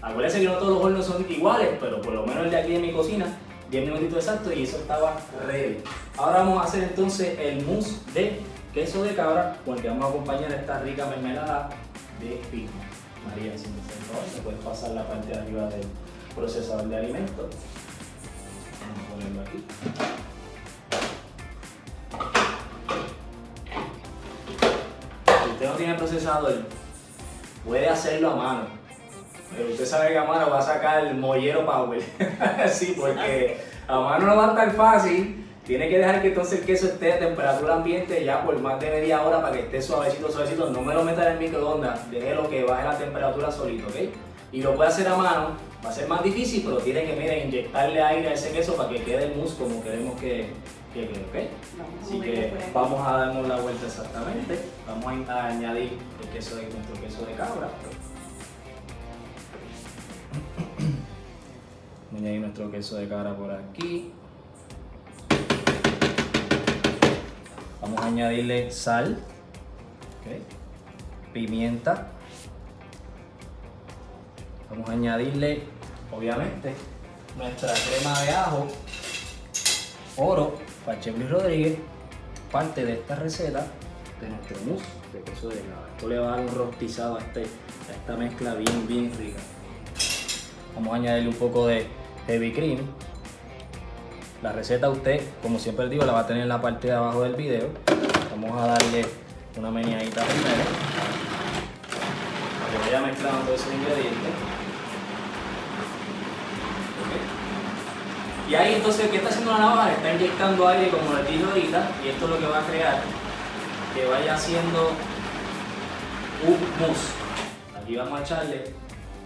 Acuérdese 0.00 0.40
que 0.40 0.46
no 0.46 0.54
todos 0.58 0.74
los 0.74 0.84
hornos 0.84 1.06
son 1.06 1.26
iguales, 1.28 1.70
pero 1.80 2.00
por 2.00 2.14
lo 2.14 2.24
menos 2.24 2.44
el 2.44 2.50
de 2.50 2.56
aquí 2.56 2.72
de 2.72 2.78
mi 2.78 2.92
cocina. 2.92 3.26
10 3.70 3.84
minutitos 3.84 4.18
exactos 4.18 4.54
y 4.56 4.62
eso 4.62 4.76
estaba 4.76 5.16
ready. 5.46 5.78
Ahora 6.16 6.38
vamos 6.38 6.62
a 6.62 6.68
hacer 6.68 6.84
entonces 6.84 7.38
el 7.38 7.64
mousse 7.66 7.98
de 8.14 8.40
queso 8.72 9.02
de 9.02 9.14
cabra 9.14 9.56
con 9.64 9.76
el 9.76 9.82
que 9.82 9.88
vamos 9.88 10.04
a 10.04 10.08
acompañar 10.08 10.52
esta 10.52 10.80
rica 10.80 11.06
mermelada 11.06 11.68
de 12.20 12.40
pico. 12.50 12.72
María, 13.26 13.56
si 13.56 13.68
me 13.68 13.80
haces 13.80 13.96
el 13.96 14.04
favor, 14.04 14.24
me 14.34 14.40
puedes 14.42 14.60
pasar 14.60 14.90
la 14.90 15.06
parte 15.06 15.28
de 15.28 15.38
arriba 15.38 15.68
del 15.68 15.86
procesador 16.34 16.88
de 16.88 16.96
alimentos. 16.96 17.46
Vamos 18.80 18.98
a 18.98 19.14
ponerlo 19.14 19.40
aquí. 19.42 19.64
Si 25.44 25.50
usted 25.50 25.66
no 25.66 25.72
tiene 25.72 25.94
procesador, 25.94 26.64
puede 27.64 27.88
hacerlo 27.88 28.30
a 28.30 28.36
mano. 28.36 28.78
Pero 29.50 29.70
usted 29.70 29.86
sabe 29.86 30.10
que 30.10 30.18
a 30.18 30.24
mano 30.24 30.50
va 30.50 30.58
a 30.58 30.62
sacar 30.62 31.06
el 31.06 31.16
mollero 31.16 31.64
power. 31.64 32.02
sí, 32.70 32.94
porque 32.98 33.60
a 33.86 33.98
mano 33.98 34.26
no 34.26 34.36
va 34.36 34.46
a 34.46 34.48
estar 34.50 34.70
fácil. 34.72 35.37
Tiene 35.68 35.90
que 35.90 35.98
dejar 35.98 36.22
que 36.22 36.28
entonces 36.28 36.60
el 36.60 36.64
queso 36.64 36.86
esté 36.86 37.12
a 37.12 37.18
temperatura 37.18 37.74
ambiente 37.74 38.24
ya 38.24 38.42
por 38.42 38.58
más 38.58 38.80
de 38.80 38.88
media 38.88 39.20
hora 39.22 39.42
para 39.42 39.52
que 39.52 39.64
esté 39.64 39.82
suavecito, 39.82 40.32
suavecito. 40.32 40.70
No 40.70 40.80
me 40.80 40.94
lo 40.94 41.04
meta 41.04 41.26
en 41.26 41.32
el 41.34 41.38
microondas, 41.38 42.10
déjelo 42.10 42.48
que 42.48 42.64
baje 42.64 42.84
la 42.86 42.96
temperatura 42.96 43.52
solito, 43.52 43.86
¿ok? 43.86 43.96
Y 44.50 44.62
lo 44.62 44.74
puede 44.74 44.88
hacer 44.88 45.06
a 45.06 45.14
mano, 45.14 45.50
va 45.84 45.90
a 45.90 45.92
ser 45.92 46.08
más 46.08 46.22
difícil, 46.24 46.62
pero 46.64 46.78
tiene 46.78 47.04
que, 47.04 47.12
mire, 47.12 47.44
inyectarle 47.44 48.02
aire 48.02 48.28
a 48.28 48.32
ese 48.32 48.50
queso 48.50 48.76
para 48.76 48.88
que 48.88 49.02
quede 49.02 49.24
el 49.24 49.36
mousse 49.36 49.58
como 49.58 49.82
queremos 49.82 50.18
que, 50.18 50.46
que 50.94 51.06
quede, 51.06 51.20
¿ok? 51.20 51.50
Así 52.02 52.18
que 52.18 52.50
vamos 52.72 53.06
a 53.06 53.18
darnos 53.18 53.46
la 53.46 53.56
vuelta 53.60 53.84
exactamente. 53.84 54.58
Vamos 54.86 55.28
a, 55.28 55.34
a 55.34 55.46
añadir 55.48 55.98
el 56.22 56.28
queso 56.30 56.56
de 56.56 56.62
nuestro 56.62 56.98
queso 56.98 57.26
de 57.26 57.32
cabra. 57.34 57.68
Vamos 62.06 62.14
a 62.14 62.16
añadir 62.16 62.40
nuestro 62.40 62.70
queso 62.70 62.96
de 62.96 63.06
cabra 63.06 63.36
por 63.36 63.50
aquí. 63.52 64.14
Vamos 67.88 68.04
a 68.04 68.08
añadirle 68.08 68.70
sal, 68.70 69.16
pimienta. 71.32 72.08
Vamos 74.68 74.90
a 74.90 74.92
añadirle, 74.92 75.62
obviamente, 76.12 76.74
nuestra 77.38 77.72
crema 77.72 78.20
de 78.20 78.30
ajo, 78.30 78.66
oro, 80.18 80.58
Pachebli 80.84 81.26
Rodríguez, 81.28 81.78
parte 82.52 82.84
de 82.84 82.92
esta 82.92 83.14
receta 83.14 83.66
de 84.20 84.28
nuestro 84.28 84.58
mousse 84.66 84.84
de 85.14 85.22
queso 85.22 85.48
de 85.48 85.60
cabra. 85.60 85.88
Esto 85.96 86.08
le 86.08 86.18
va 86.18 86.34
a 86.34 86.36
dar 86.36 86.40
un 86.40 86.54
rostizado 86.54 87.16
a, 87.16 87.20
este, 87.20 87.44
a 87.44 87.92
esta 87.92 88.16
mezcla 88.18 88.52
bien, 88.52 88.86
bien 88.86 89.10
rica. 89.16 89.40
Vamos 90.74 90.92
a 90.92 90.96
añadirle 90.96 91.30
un 91.30 91.36
poco 91.36 91.68
de 91.68 91.86
heavy 92.26 92.52
cream. 92.52 92.80
La 94.40 94.52
receta 94.52 94.88
usted, 94.88 95.20
como 95.42 95.58
siempre 95.58 95.88
digo, 95.88 96.04
la 96.04 96.12
va 96.12 96.20
a 96.20 96.26
tener 96.28 96.44
en 96.44 96.48
la 96.48 96.62
parte 96.62 96.86
de 96.86 96.92
abajo 96.92 97.22
del 97.22 97.34
video. 97.34 97.70
Vamos 98.30 98.56
a 98.62 98.68
darle 98.68 99.04
una 99.56 99.68
meneadita 99.68 100.22
primero. 100.22 100.62
Para 102.60 102.72
que 102.72 102.78
vaya 102.78 103.06
mezclando 103.08 103.40
todos 103.40 103.60
esos 103.60 103.74
ingredientes. 103.74 104.32
Y 108.48 108.54
ahí 108.54 108.74
entonces, 108.74 109.10
¿qué 109.10 109.16
está 109.16 109.28
haciendo 109.28 109.50
la 109.50 109.58
navaja? 109.58 109.92
Está 109.92 110.14
inyectando 110.14 110.68
aire 110.68 110.88
como 110.90 111.14
les 111.14 111.28
dije. 111.28 111.44
Y 112.04 112.08
esto 112.08 112.24
es 112.24 112.30
lo 112.30 112.38
que 112.38 112.46
va 112.46 112.58
a 112.60 112.66
crear 112.66 113.02
que 113.94 114.06
vaya 114.06 114.34
haciendo 114.36 114.92
un 116.46 116.58
mousse. 116.78 117.10
Aquí 117.76 117.96
vamos 117.96 118.20
a 118.20 118.22
echarle 118.22 118.72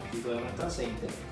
un 0.04 0.08
poquito 0.08 0.30
de 0.30 0.40
nuestro 0.40 0.66
aceite. 0.66 1.31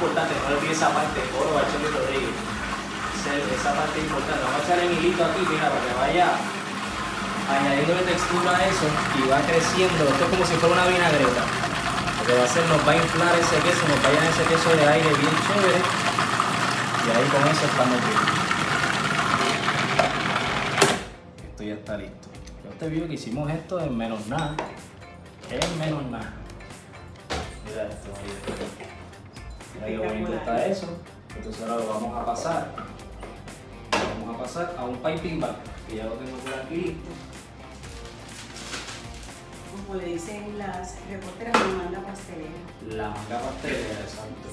Importante, 0.00 0.32
no 0.48 0.56
olvide 0.56 0.72
esa 0.72 0.88
parte, 0.96 1.20
oro 1.36 1.52
Bacheli 1.60 1.84
Rodríguez. 1.92 2.32
Ese- 3.20 3.52
Esa 3.52 3.74
parte 3.76 3.98
es 4.00 4.04
importante. 4.08 4.40
Vamos 4.48 4.60
a 4.60 4.64
echar 4.64 4.78
el 4.80 4.92
hilito 4.96 5.20
aquí, 5.24 5.44
mira, 5.44 5.68
para 5.68 5.84
que 5.84 5.92
vaya 5.92 6.26
añadiendo 7.52 8.00
textura 8.08 8.56
a 8.56 8.64
eso 8.64 8.88
y 9.20 9.28
va 9.28 9.40
creciendo. 9.44 10.00
Esto 10.08 10.24
es 10.24 10.30
como 10.30 10.44
si 10.48 10.54
fuera 10.56 10.72
una 10.80 10.86
vinagreta. 10.88 11.42
Lo 12.16 12.22
que 12.24 12.32
va 12.32 12.40
a 12.40 12.48
hacer, 12.48 12.64
nos 12.64 12.80
va 12.88 12.92
a 12.92 12.96
inflar 12.96 13.32
ese 13.36 13.56
queso, 13.60 13.82
nos 13.92 14.00
va 14.00 14.08
a 14.08 14.12
llenar 14.16 14.30
ese 14.32 14.44
queso 14.48 14.68
de 14.72 14.84
aire 14.88 15.08
bien 15.20 15.36
chévere. 15.44 15.80
Y 17.04 17.08
ahí 17.12 17.26
con 17.28 17.42
eso 17.44 17.64
estamos 17.68 17.98
bien. 18.00 18.20
Esto 21.44 21.62
ya 21.62 21.74
está 21.74 21.96
listo. 22.00 22.28
Ya 22.64 22.70
usted 22.70 22.88
vio 22.90 23.06
que 23.06 23.14
hicimos 23.20 23.50
esto 23.50 23.80
en 23.80 23.96
menos 23.96 24.26
nada. 24.28 24.56
En 25.50 25.78
menos 25.78 26.04
nada. 26.08 26.32
Mira 27.68 27.82
esto, 27.84 28.08
mira. 28.24 28.59
Mira 29.86 30.02
qué 30.02 30.08
bonito 30.08 30.34
está 30.34 30.66
eso. 30.66 30.86
Entonces 31.36 31.62
ahora 31.62 31.76
lo 31.76 31.86
vamos 31.88 32.16
a 32.18 32.24
pasar. 32.24 32.68
Lo 33.92 34.26
vamos 34.26 34.36
a 34.36 34.42
pasar 34.42 34.74
a 34.78 34.84
un 34.84 34.96
piping 34.96 35.40
bag, 35.40 35.56
que 35.88 35.96
ya 35.96 36.04
lo 36.04 36.12
tengo 36.12 36.36
por 36.38 36.54
aquí 36.54 36.74
listo. 36.76 37.10
Como 39.86 40.00
le 40.00 40.04
dicen 40.06 40.58
las 40.58 40.96
reporteras, 41.10 41.66
me 41.66 41.72
manda 41.74 42.00
pastelera. 42.00 42.50
La 42.96 43.08
manga 43.10 43.40
pastelera, 43.40 44.00
exacto. 44.00 44.48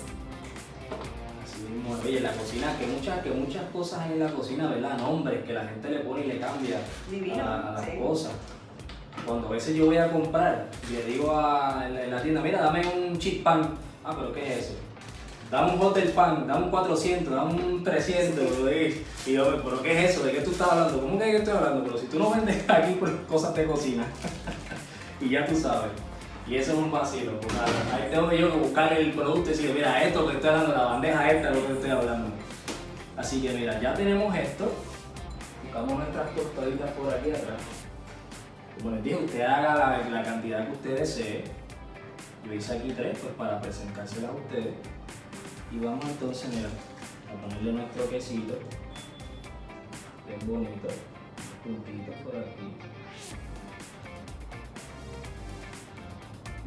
Así 1.44 1.62
mismo, 1.62 1.98
oye, 2.04 2.20
la 2.22 2.32
cocina, 2.32 2.78
que 2.78 2.88
muchas, 2.88 3.20
que 3.22 3.32
muchas 3.32 3.64
cosas 3.72 4.00
hay 4.02 4.14
en 4.14 4.20
la 4.20 4.32
cocina, 4.32 4.68
¿verdad? 4.68 4.98
Nombres 4.98 5.44
que 5.46 5.54
la 5.54 5.66
gente 5.66 5.90
le 5.90 6.00
pone 6.00 6.26
y 6.26 6.28
le 6.28 6.40
cambia 6.40 6.80
Divino, 7.10 7.44
a, 7.44 7.70
a 7.70 7.72
las 7.74 7.86
sí. 7.86 7.92
cosas. 8.00 8.32
Cuando 9.26 9.48
a 9.48 9.52
veces 9.52 9.76
yo 9.76 9.88
voy 9.88 9.98
a 9.98 10.12
comprar, 10.12 10.68
y 10.90 10.94
le 10.94 11.04
digo 11.04 11.36
a, 11.36 11.88
la, 11.90 12.08
la 12.08 12.22
tienda, 12.22 12.42
mira, 12.42 12.62
dame 12.62 12.82
un 12.88 13.18
chip 13.18 13.44
pan. 13.44 13.74
Ah, 14.06 14.16
pero 14.16 14.32
¿qué 14.32 14.54
es 14.54 14.66
eso? 14.66 14.76
Dame 15.50 15.74
un 15.74 15.82
hotel 15.82 16.10
pan, 16.10 16.46
dame 16.46 16.66
un 16.66 16.72
400, 16.72 17.34
dame 17.34 17.54
un 17.54 17.84
300. 17.84 18.46
Y 19.26 19.34
yo, 19.34 19.64
¿pero 19.64 19.82
qué 19.82 19.98
es 19.98 20.12
eso? 20.12 20.26
¿De 20.26 20.34
qué 20.34 20.42
tú 20.42 20.52
estás 20.52 20.72
hablando? 20.72 21.00
¿Cómo 21.00 21.18
que 21.18 21.26
de 21.26 21.32
qué 21.32 21.38
estoy 21.38 21.54
hablando? 21.54 21.84
Pero 21.86 21.98
si 21.98 22.08
tú 22.08 22.20
no 22.20 22.32
vendes 22.32 22.66
aquí 22.70 22.94
por 22.96 23.26
cosas 23.26 23.56
de 23.56 23.66
cocina. 23.66 24.06
y 25.22 25.30
ya 25.30 25.46
tú 25.46 25.56
sabes. 25.56 25.92
Y 26.48 26.56
eso 26.56 26.74
es 26.74 26.78
un 26.78 26.92
vacilo. 26.92 27.40
pues, 27.40 27.54
nada, 27.54 27.68
ahí 27.94 28.10
tengo 28.12 28.30
que 28.30 28.40
yo 28.40 28.52
que 28.52 28.58
buscar 28.58 28.94
el 28.94 29.12
producto 29.14 29.50
y 29.50 29.54
decir, 29.54 29.72
mira, 29.74 30.04
esto 30.04 30.28
que 30.28 30.36
estoy 30.36 30.50
hablando, 30.50 30.76
la 30.76 30.84
bandeja 30.84 31.32
esta 31.32 31.50
es 31.50 31.56
lo 31.56 31.68
que 31.68 31.74
estoy 31.74 31.90
hablando. 31.92 32.30
Así 33.16 33.42
que 33.42 33.54
mira, 33.54 33.80
ya 33.82 33.94
tenemos 33.94 34.36
esto. 34.36 34.72
Buscamos 35.64 35.98
nuestras 35.98 36.36
tostaditas 36.36 36.92
por 36.92 37.14
aquí 37.14 37.32
atrás. 37.32 37.62
Como 38.78 38.96
les 38.96 39.04
dije, 39.04 39.16
usted 39.16 39.42
haga 39.42 39.76
la, 39.76 40.10
la 40.10 40.24
cantidad 40.24 40.66
que 40.68 40.74
usted 40.74 41.00
desee. 41.00 41.44
Yo 42.46 42.54
hice 42.54 42.78
aquí 42.78 42.94
tres, 42.96 43.18
pues 43.20 43.34
para 43.36 43.60
presentárselas 43.60 44.30
a 44.30 44.34
ustedes. 44.34 44.74
Y 45.72 45.80
vamos 45.80 46.06
entonces, 46.06 46.50
mira, 46.50 46.70
a 47.30 47.42
ponerle 47.42 47.72
nuestro 47.74 48.10
quesito. 48.10 48.58
Bien 50.28 50.40
bonito. 50.46 50.88
Puntitos 51.64 52.16
por 52.24 52.36
aquí. 52.38 52.74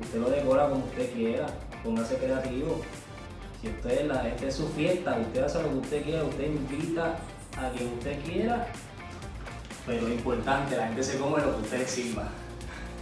Usted 0.00 0.18
lo 0.20 0.30
decora 0.30 0.68
como 0.68 0.84
usted 0.84 1.12
quiera, 1.12 1.46
póngase 1.84 2.16
creativo. 2.16 2.80
Si 3.60 3.68
usted 3.68 4.06
la, 4.06 4.26
esta 4.28 4.46
es 4.46 4.54
su 4.54 4.68
fiesta, 4.68 5.18
usted 5.20 5.42
hace 5.42 5.62
lo 5.62 5.68
que 5.70 5.76
usted 5.76 6.02
quiera, 6.04 6.24
usted 6.24 6.44
invita 6.46 7.16
a 7.58 7.70
quien 7.76 7.92
usted 7.92 8.18
quiera, 8.24 8.66
pero 9.86 10.02
lo 10.02 10.14
importante, 10.14 10.76
la 10.76 10.86
gente 10.86 11.02
se 11.02 11.18
come 11.18 11.42
lo 11.42 11.56
que 11.56 11.62
usted 11.62 11.86
sirva. 11.86 12.28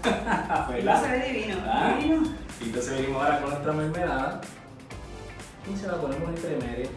¿Verdad? 0.68 1.02
se 1.02 1.10
ve 1.12 1.32
divino, 1.32 1.56
Ah. 1.66 1.96
divino. 1.98 2.22
Y 2.60 2.64
entonces 2.64 2.92
venimos 3.00 3.22
ahora 3.22 3.40
con 3.40 3.50
nuestra 3.50 3.72
mermelada 3.72 4.40
y 5.72 5.76
se 5.76 5.86
la 5.86 5.94
ponemos 5.94 6.28
entre 6.28 6.56
medio 6.56 6.88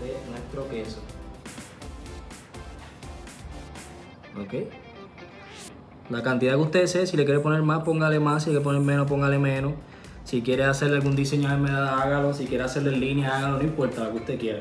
de 0.00 0.16
nuestro 0.30 0.68
queso. 0.68 0.98
¿Ok? 4.40 4.54
La 6.10 6.22
cantidad 6.22 6.54
que 6.54 6.60
usted 6.60 6.80
desee, 6.80 7.06
si 7.06 7.16
le 7.16 7.24
quiere 7.24 7.40
poner 7.40 7.62
más, 7.62 7.82
póngale 7.82 8.20
más, 8.20 8.44
si 8.44 8.50
le 8.50 8.56
quiere 8.56 8.64
poner 8.64 8.80
menos, 8.80 9.06
póngale 9.06 9.38
menos. 9.38 9.74
Si 10.24 10.42
quiere 10.42 10.64
hacerle 10.64 10.96
algún 10.96 11.16
diseño 11.16 11.48
de 11.48 11.70
hágalo. 11.70 12.34
Si 12.34 12.46
quiere 12.46 12.64
hacerlo 12.64 12.90
en 12.90 13.00
línea, 13.00 13.36
hágalo, 13.36 13.58
no 13.58 13.64
importa 13.64 14.04
lo 14.04 14.10
que 14.12 14.16
usted 14.18 14.38
quiera. 14.38 14.60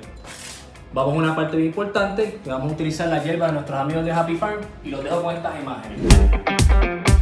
Vamos 0.93 1.13
a 1.13 1.17
una 1.17 1.36
parte 1.36 1.58
bien 1.58 1.67
importante, 1.67 2.39
que 2.43 2.49
vamos 2.49 2.71
a 2.71 2.73
utilizar 2.73 3.10
la 3.10 3.21
hierba 3.21 3.47
de 3.47 3.53
nuestros 3.53 3.77
amigos 3.77 4.06
de 4.06 4.12
Happy 4.12 4.36
Farm 4.38 4.62
y 4.84 4.89
los 4.89 5.03
dejo 5.03 5.21
con 5.21 5.36
estas 5.36 5.62
imágenes. 5.62 7.16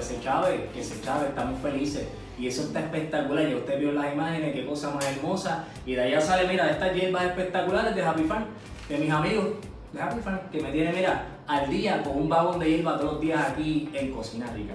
Que 0.00 0.06
se 0.06 0.20
chave, 0.20 0.70
que 0.72 0.82
se 0.82 1.00
chave, 1.02 1.28
estamos 1.28 1.60
felices. 1.60 2.06
Y 2.38 2.48
eso 2.48 2.62
está 2.62 2.80
espectacular. 2.80 3.46
Ya 3.46 3.56
usted 3.56 3.78
vio 3.78 3.92
las 3.92 4.12
imágenes, 4.12 4.54
qué 4.54 4.64
cosa 4.64 4.90
más 4.90 5.04
hermosa. 5.04 5.66
Y 5.84 5.94
de 5.94 6.02
allá 6.02 6.20
sale, 6.20 6.48
mira, 6.48 6.70
estas 6.70 6.94
hierbas 6.94 7.24
espectaculares 7.24 7.94
de 7.94 8.02
Happy 8.02 8.24
Farm, 8.24 8.44
de 8.88 8.98
mis 8.98 9.10
amigos 9.10 9.48
de 9.92 10.00
Happy 10.00 10.20
Farm, 10.20 10.40
que 10.50 10.62
me 10.62 10.72
tienen, 10.72 10.94
mira, 10.94 11.26
al 11.46 11.68
día 11.68 12.02
con 12.02 12.16
un 12.16 12.28
vagón 12.28 12.58
de 12.58 12.70
hierba 12.70 12.96
todos 12.98 13.14
los 13.14 13.20
días 13.20 13.50
aquí 13.50 13.90
en 13.92 14.10
Cocina 14.12 14.46
Rica. 14.54 14.74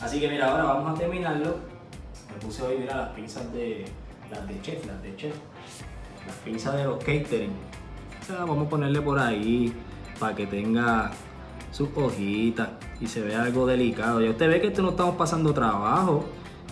Así 0.00 0.20
que, 0.20 0.28
mira, 0.28 0.50
ahora 0.50 0.64
vamos 0.64 0.96
a 0.96 0.98
terminarlo. 0.98 1.56
Me 2.32 2.40
puse 2.40 2.62
hoy, 2.62 2.78
mira, 2.78 2.96
las 2.96 3.08
pinzas 3.10 3.52
de, 3.52 3.84
las 4.30 4.48
de 4.48 4.60
chef, 4.62 4.86
las 4.86 5.02
de 5.02 5.16
chef 5.16 5.34
las 6.26 6.36
pinzas 6.36 6.74
de 6.74 6.84
los 6.84 6.98
catering. 6.98 7.52
O 8.20 8.24
sea, 8.24 8.38
vamos 8.38 8.66
a 8.66 8.70
ponerle 8.70 9.00
por 9.00 9.18
ahí 9.18 9.72
para 10.18 10.34
que 10.34 10.46
tenga 10.46 11.12
sus 11.76 11.90
hojitas 11.94 12.70
y 13.02 13.06
se 13.06 13.20
vea 13.20 13.42
algo 13.42 13.66
delicado. 13.66 14.22
Ya 14.22 14.30
usted 14.30 14.48
ve 14.48 14.62
que 14.62 14.68
esto 14.68 14.80
no 14.80 14.90
estamos 14.90 15.16
pasando 15.16 15.52
trabajo. 15.52 16.24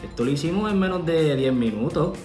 Esto 0.02 0.24
lo 0.24 0.30
hicimos 0.30 0.72
en 0.72 0.78
menos 0.78 1.04
de 1.04 1.36
10 1.36 1.52
minutos. 1.52 2.16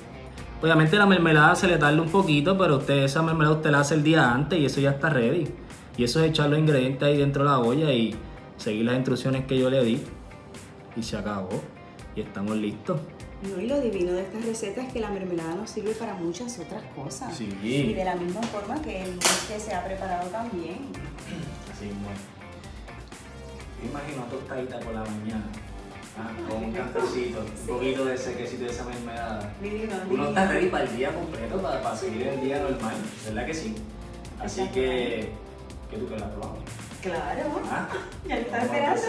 Obviamente 0.62 0.96
la 0.98 1.06
mermelada 1.06 1.56
se 1.56 1.68
le 1.68 1.78
tarda 1.78 2.02
un 2.02 2.10
poquito, 2.10 2.58
pero 2.58 2.78
usted 2.78 3.04
esa 3.04 3.22
mermelada 3.22 3.58
usted 3.58 3.72
la 3.72 3.82
hace 3.82 3.96
el 3.96 4.04
día 4.04 4.32
antes 4.32 4.58
y 4.60 4.66
eso 4.66 4.80
ya 4.80 4.92
está 4.92 5.10
ready. 5.10 5.46
Y 5.98 6.06
eso 6.06 6.24
es 6.24 6.30
echar 6.30 6.50
los 6.50 6.58
ingredientes 6.58 7.04
ahí 7.04 7.18
dentro 7.18 7.44
de 7.44 7.50
la 7.50 7.60
olla 7.60 7.92
y 7.92 8.16
seguir 8.56 8.86
las 8.86 8.96
instrucciones 8.96 9.46
que 9.46 9.60
yo 9.60 9.70
le 9.70 9.84
di. 9.84 10.02
Y 10.96 11.04
se 11.04 11.18
acabó. 11.18 11.62
Y 12.16 12.22
estamos 12.22 12.56
listos. 12.56 13.02
No, 13.44 13.62
y 13.62 13.68
lo 13.68 13.82
divino 13.82 14.14
de 14.14 14.22
esta 14.22 14.40
receta 14.40 14.84
es 14.84 14.94
que 14.94 15.02
la 15.02 15.10
mermelada 15.10 15.56
nos 15.56 15.70
sirve 15.70 15.92
para 15.92 16.14
muchas 16.14 16.58
otras 16.60 16.84
cosas. 16.96 17.36
Sí. 17.36 17.50
Y 17.62 17.94
de 17.94 18.06
la 18.06 18.16
misma 18.16 18.42
forma 18.44 18.82
que 18.82 19.02
el 19.04 19.20
que 19.20 19.60
se 19.60 19.74
ha 19.74 19.84
preparado 19.84 20.30
también. 20.30 20.78
Así 21.72 21.88
bueno. 21.88 22.39
Yo 23.82 23.90
imagino 23.90 24.24
tostadita 24.24 24.80
por 24.80 24.94
la 24.94 25.02
mañana. 25.02 25.46
ah, 26.18 26.32
con 26.50 26.64
un 26.64 26.72
cafecito, 26.74 27.40
un 27.40 27.68
poquito 27.68 28.06
de 28.06 28.16
ese 28.16 28.34
quesito 28.36 28.64
de 28.66 28.70
esa 28.72 28.84
mermelada. 28.86 29.54
Uno 30.10 30.28
está 30.30 30.48
ready 30.48 30.68
para 30.68 30.84
el 30.84 30.98
día 30.98 31.14
completo, 31.14 31.62
para, 31.62 31.82
para 31.82 31.96
seguir 31.96 32.28
el 32.28 32.42
día 32.42 32.60
normal, 32.60 32.96
¿verdad 33.26 33.46
que 33.46 33.54
sí? 33.54 33.76
Así 34.42 34.68
que, 34.70 35.32
¿qué 35.90 35.98
tú 35.98 36.10
que 36.10 36.18
la 36.20 36.30
probamos? 36.32 36.60
Claro. 37.02 37.62
¿Ah? 37.72 37.88
Ya 38.28 38.36
a 38.36 38.40
esperando. 38.40 39.02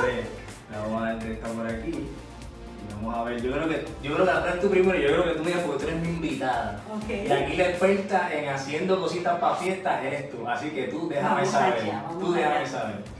La 0.71 0.79
vamos 0.83 1.03
a 1.03 1.07
dar 1.15 1.27
está 1.27 1.49
por 1.49 1.67
aquí. 1.67 1.91
Y 1.91 2.93
vamos 2.95 3.17
a 3.17 3.25
ver, 3.25 3.43
yo 3.43 3.53
creo 3.53 3.69
que, 3.69 3.85
yo 4.03 4.15
creo 4.15 4.27
que 4.27 4.33
la 4.33 4.61
tú 4.61 4.71
primero 4.71 4.99
y 4.99 5.03
yo 5.03 5.09
creo 5.09 5.25
que 5.25 5.31
tú 5.33 5.45
miras 5.45 5.61
porque 5.63 5.85
tú 5.85 5.91
eres 5.91 6.03
mi 6.03 6.09
invitada. 6.11 6.81
Y 7.09 7.31
aquí 7.33 7.57
la 7.57 7.69
experta 7.71 8.33
en 8.33 8.49
haciendo 8.49 9.01
cositas 9.01 9.39
para 9.41 9.57
fiestas 9.57 10.05
eres 10.05 10.31
tú. 10.31 10.47
Así 10.49 10.71
que 10.71 10.85
tú 10.85 11.09
déjame 11.09 11.35
Vamos 11.43 11.49
saber. 11.51 11.83
allá, 11.83 12.05
tú 12.21 12.33
déjame 12.33 12.57
allá. 12.57 12.67
saber. 12.67 13.20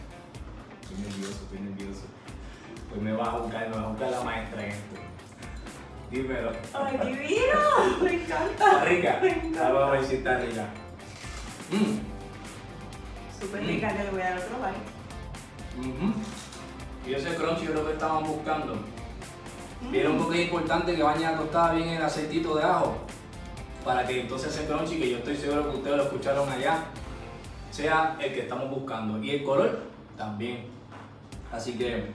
Estoy 0.91 1.05
nervioso, 1.09 1.41
estoy 1.45 1.61
nervioso. 1.61 2.03
Pues 2.89 3.03
me 3.03 3.13
vas 3.13 3.29
a 3.29 3.39
buscar, 3.39 3.69
me 3.69 3.77
vas 3.77 3.85
a 3.85 3.89
buscar 3.89 4.11
la 4.11 4.21
maestra 4.23 4.65
en 4.65 4.71
esto. 4.71 4.97
Dímelo. 6.11 6.51
¡Ay, 6.75 6.99
divino! 7.07 7.61
Me 8.03 8.15
encanta. 8.15 8.65
¿Está 8.67 8.85
rica? 8.85 9.19
Me 9.23 9.29
encanta. 9.29 9.73
Vamos 9.73 9.83
a 9.89 9.91
ver 9.93 10.05
si 10.05 10.15
está 10.17 10.39
rica. 10.39 10.67
Mm. 11.71 13.41
Súper 13.41 13.63
Mm. 13.63 14.11
voy 14.11 14.21
a 14.21 14.31
dar 14.31 14.39
otro 14.39 14.57
bite. 14.57 15.89
Ujú. 15.89 16.13
Y 17.07 17.15
ese 17.15 17.35
crunchy 17.37 17.67
creo 17.67 17.87
que 17.87 17.93
estaban 17.93 18.25
buscando. 18.25 18.75
Vieron 19.93 20.19
porque 20.19 20.41
es 20.43 20.45
importante 20.47 20.97
que 20.97 21.03
bañe 21.03 21.21
la 21.23 21.37
tostada 21.37 21.75
bien 21.75 21.89
el 21.91 22.03
aceitito 22.03 22.57
de 22.57 22.65
ajo. 22.65 22.97
Para 23.85 24.05
que 24.05 24.21
entonces 24.23 24.55
ese 24.55 24.67
crunchy, 24.67 24.99
que 24.99 25.11
yo 25.13 25.19
estoy 25.19 25.37
seguro 25.37 25.71
que 25.71 25.77
ustedes 25.79 25.97
lo 25.97 26.03
escucharon 26.03 26.49
allá, 26.49 26.85
sea 27.71 28.17
el 28.21 28.35
que 28.35 28.41
estamos 28.41 28.69
buscando. 28.69 29.23
Y 29.23 29.31
el 29.31 29.45
color 29.45 29.79
también. 30.19 30.80
Así 31.53 31.73
que, 31.77 32.13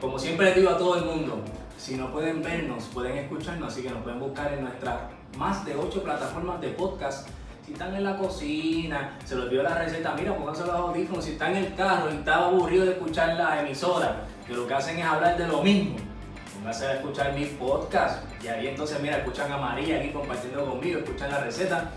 como 0.00 0.18
siempre 0.18 0.46
les 0.46 0.56
digo 0.56 0.70
a 0.70 0.78
todo 0.78 0.96
el 0.96 1.04
mundo, 1.04 1.42
si 1.78 1.96
no 1.96 2.10
pueden 2.12 2.42
vernos, 2.42 2.84
pueden 2.92 3.18
escucharnos, 3.18 3.72
así 3.72 3.82
que 3.82 3.90
nos 3.90 4.02
pueden 4.02 4.18
buscar 4.18 4.52
en 4.52 4.62
nuestras 4.62 5.02
más 5.36 5.64
de 5.64 5.74
8 5.76 6.02
plataformas 6.02 6.60
de 6.60 6.68
podcast. 6.68 7.28
Si 7.64 7.72
están 7.72 7.94
en 7.94 8.04
la 8.04 8.18
cocina, 8.18 9.18
se 9.24 9.36
les 9.36 9.50
dio 9.50 9.62
la 9.62 9.74
receta, 9.74 10.14
mira, 10.14 10.36
pónganse 10.36 10.66
los 10.66 10.74
audífonos. 10.74 11.24
Si 11.24 11.32
están 11.32 11.56
en 11.56 11.64
el 11.64 11.74
carro 11.74 12.10
y 12.12 12.16
está 12.16 12.46
aburrido 12.46 12.84
de 12.84 12.92
escuchar 12.92 13.36
las 13.36 13.60
emisoras, 13.60 14.12
que 14.46 14.52
lo 14.52 14.66
que 14.66 14.74
hacen 14.74 14.98
es 14.98 15.04
hablar 15.04 15.38
de 15.38 15.46
lo 15.46 15.62
mismo, 15.62 15.96
pónganse 16.56 16.86
a 16.86 16.94
escuchar 16.94 17.32
mis 17.32 17.48
podcasts. 17.48 18.22
Y 18.42 18.48
ahí 18.48 18.66
entonces, 18.66 19.00
mira, 19.00 19.18
escuchan 19.18 19.50
a 19.50 19.56
María 19.56 19.98
aquí 19.98 20.10
compartiendo 20.10 20.64
conmigo, 20.66 20.98
escuchan 20.98 21.30
la 21.30 21.40
receta. 21.40 21.90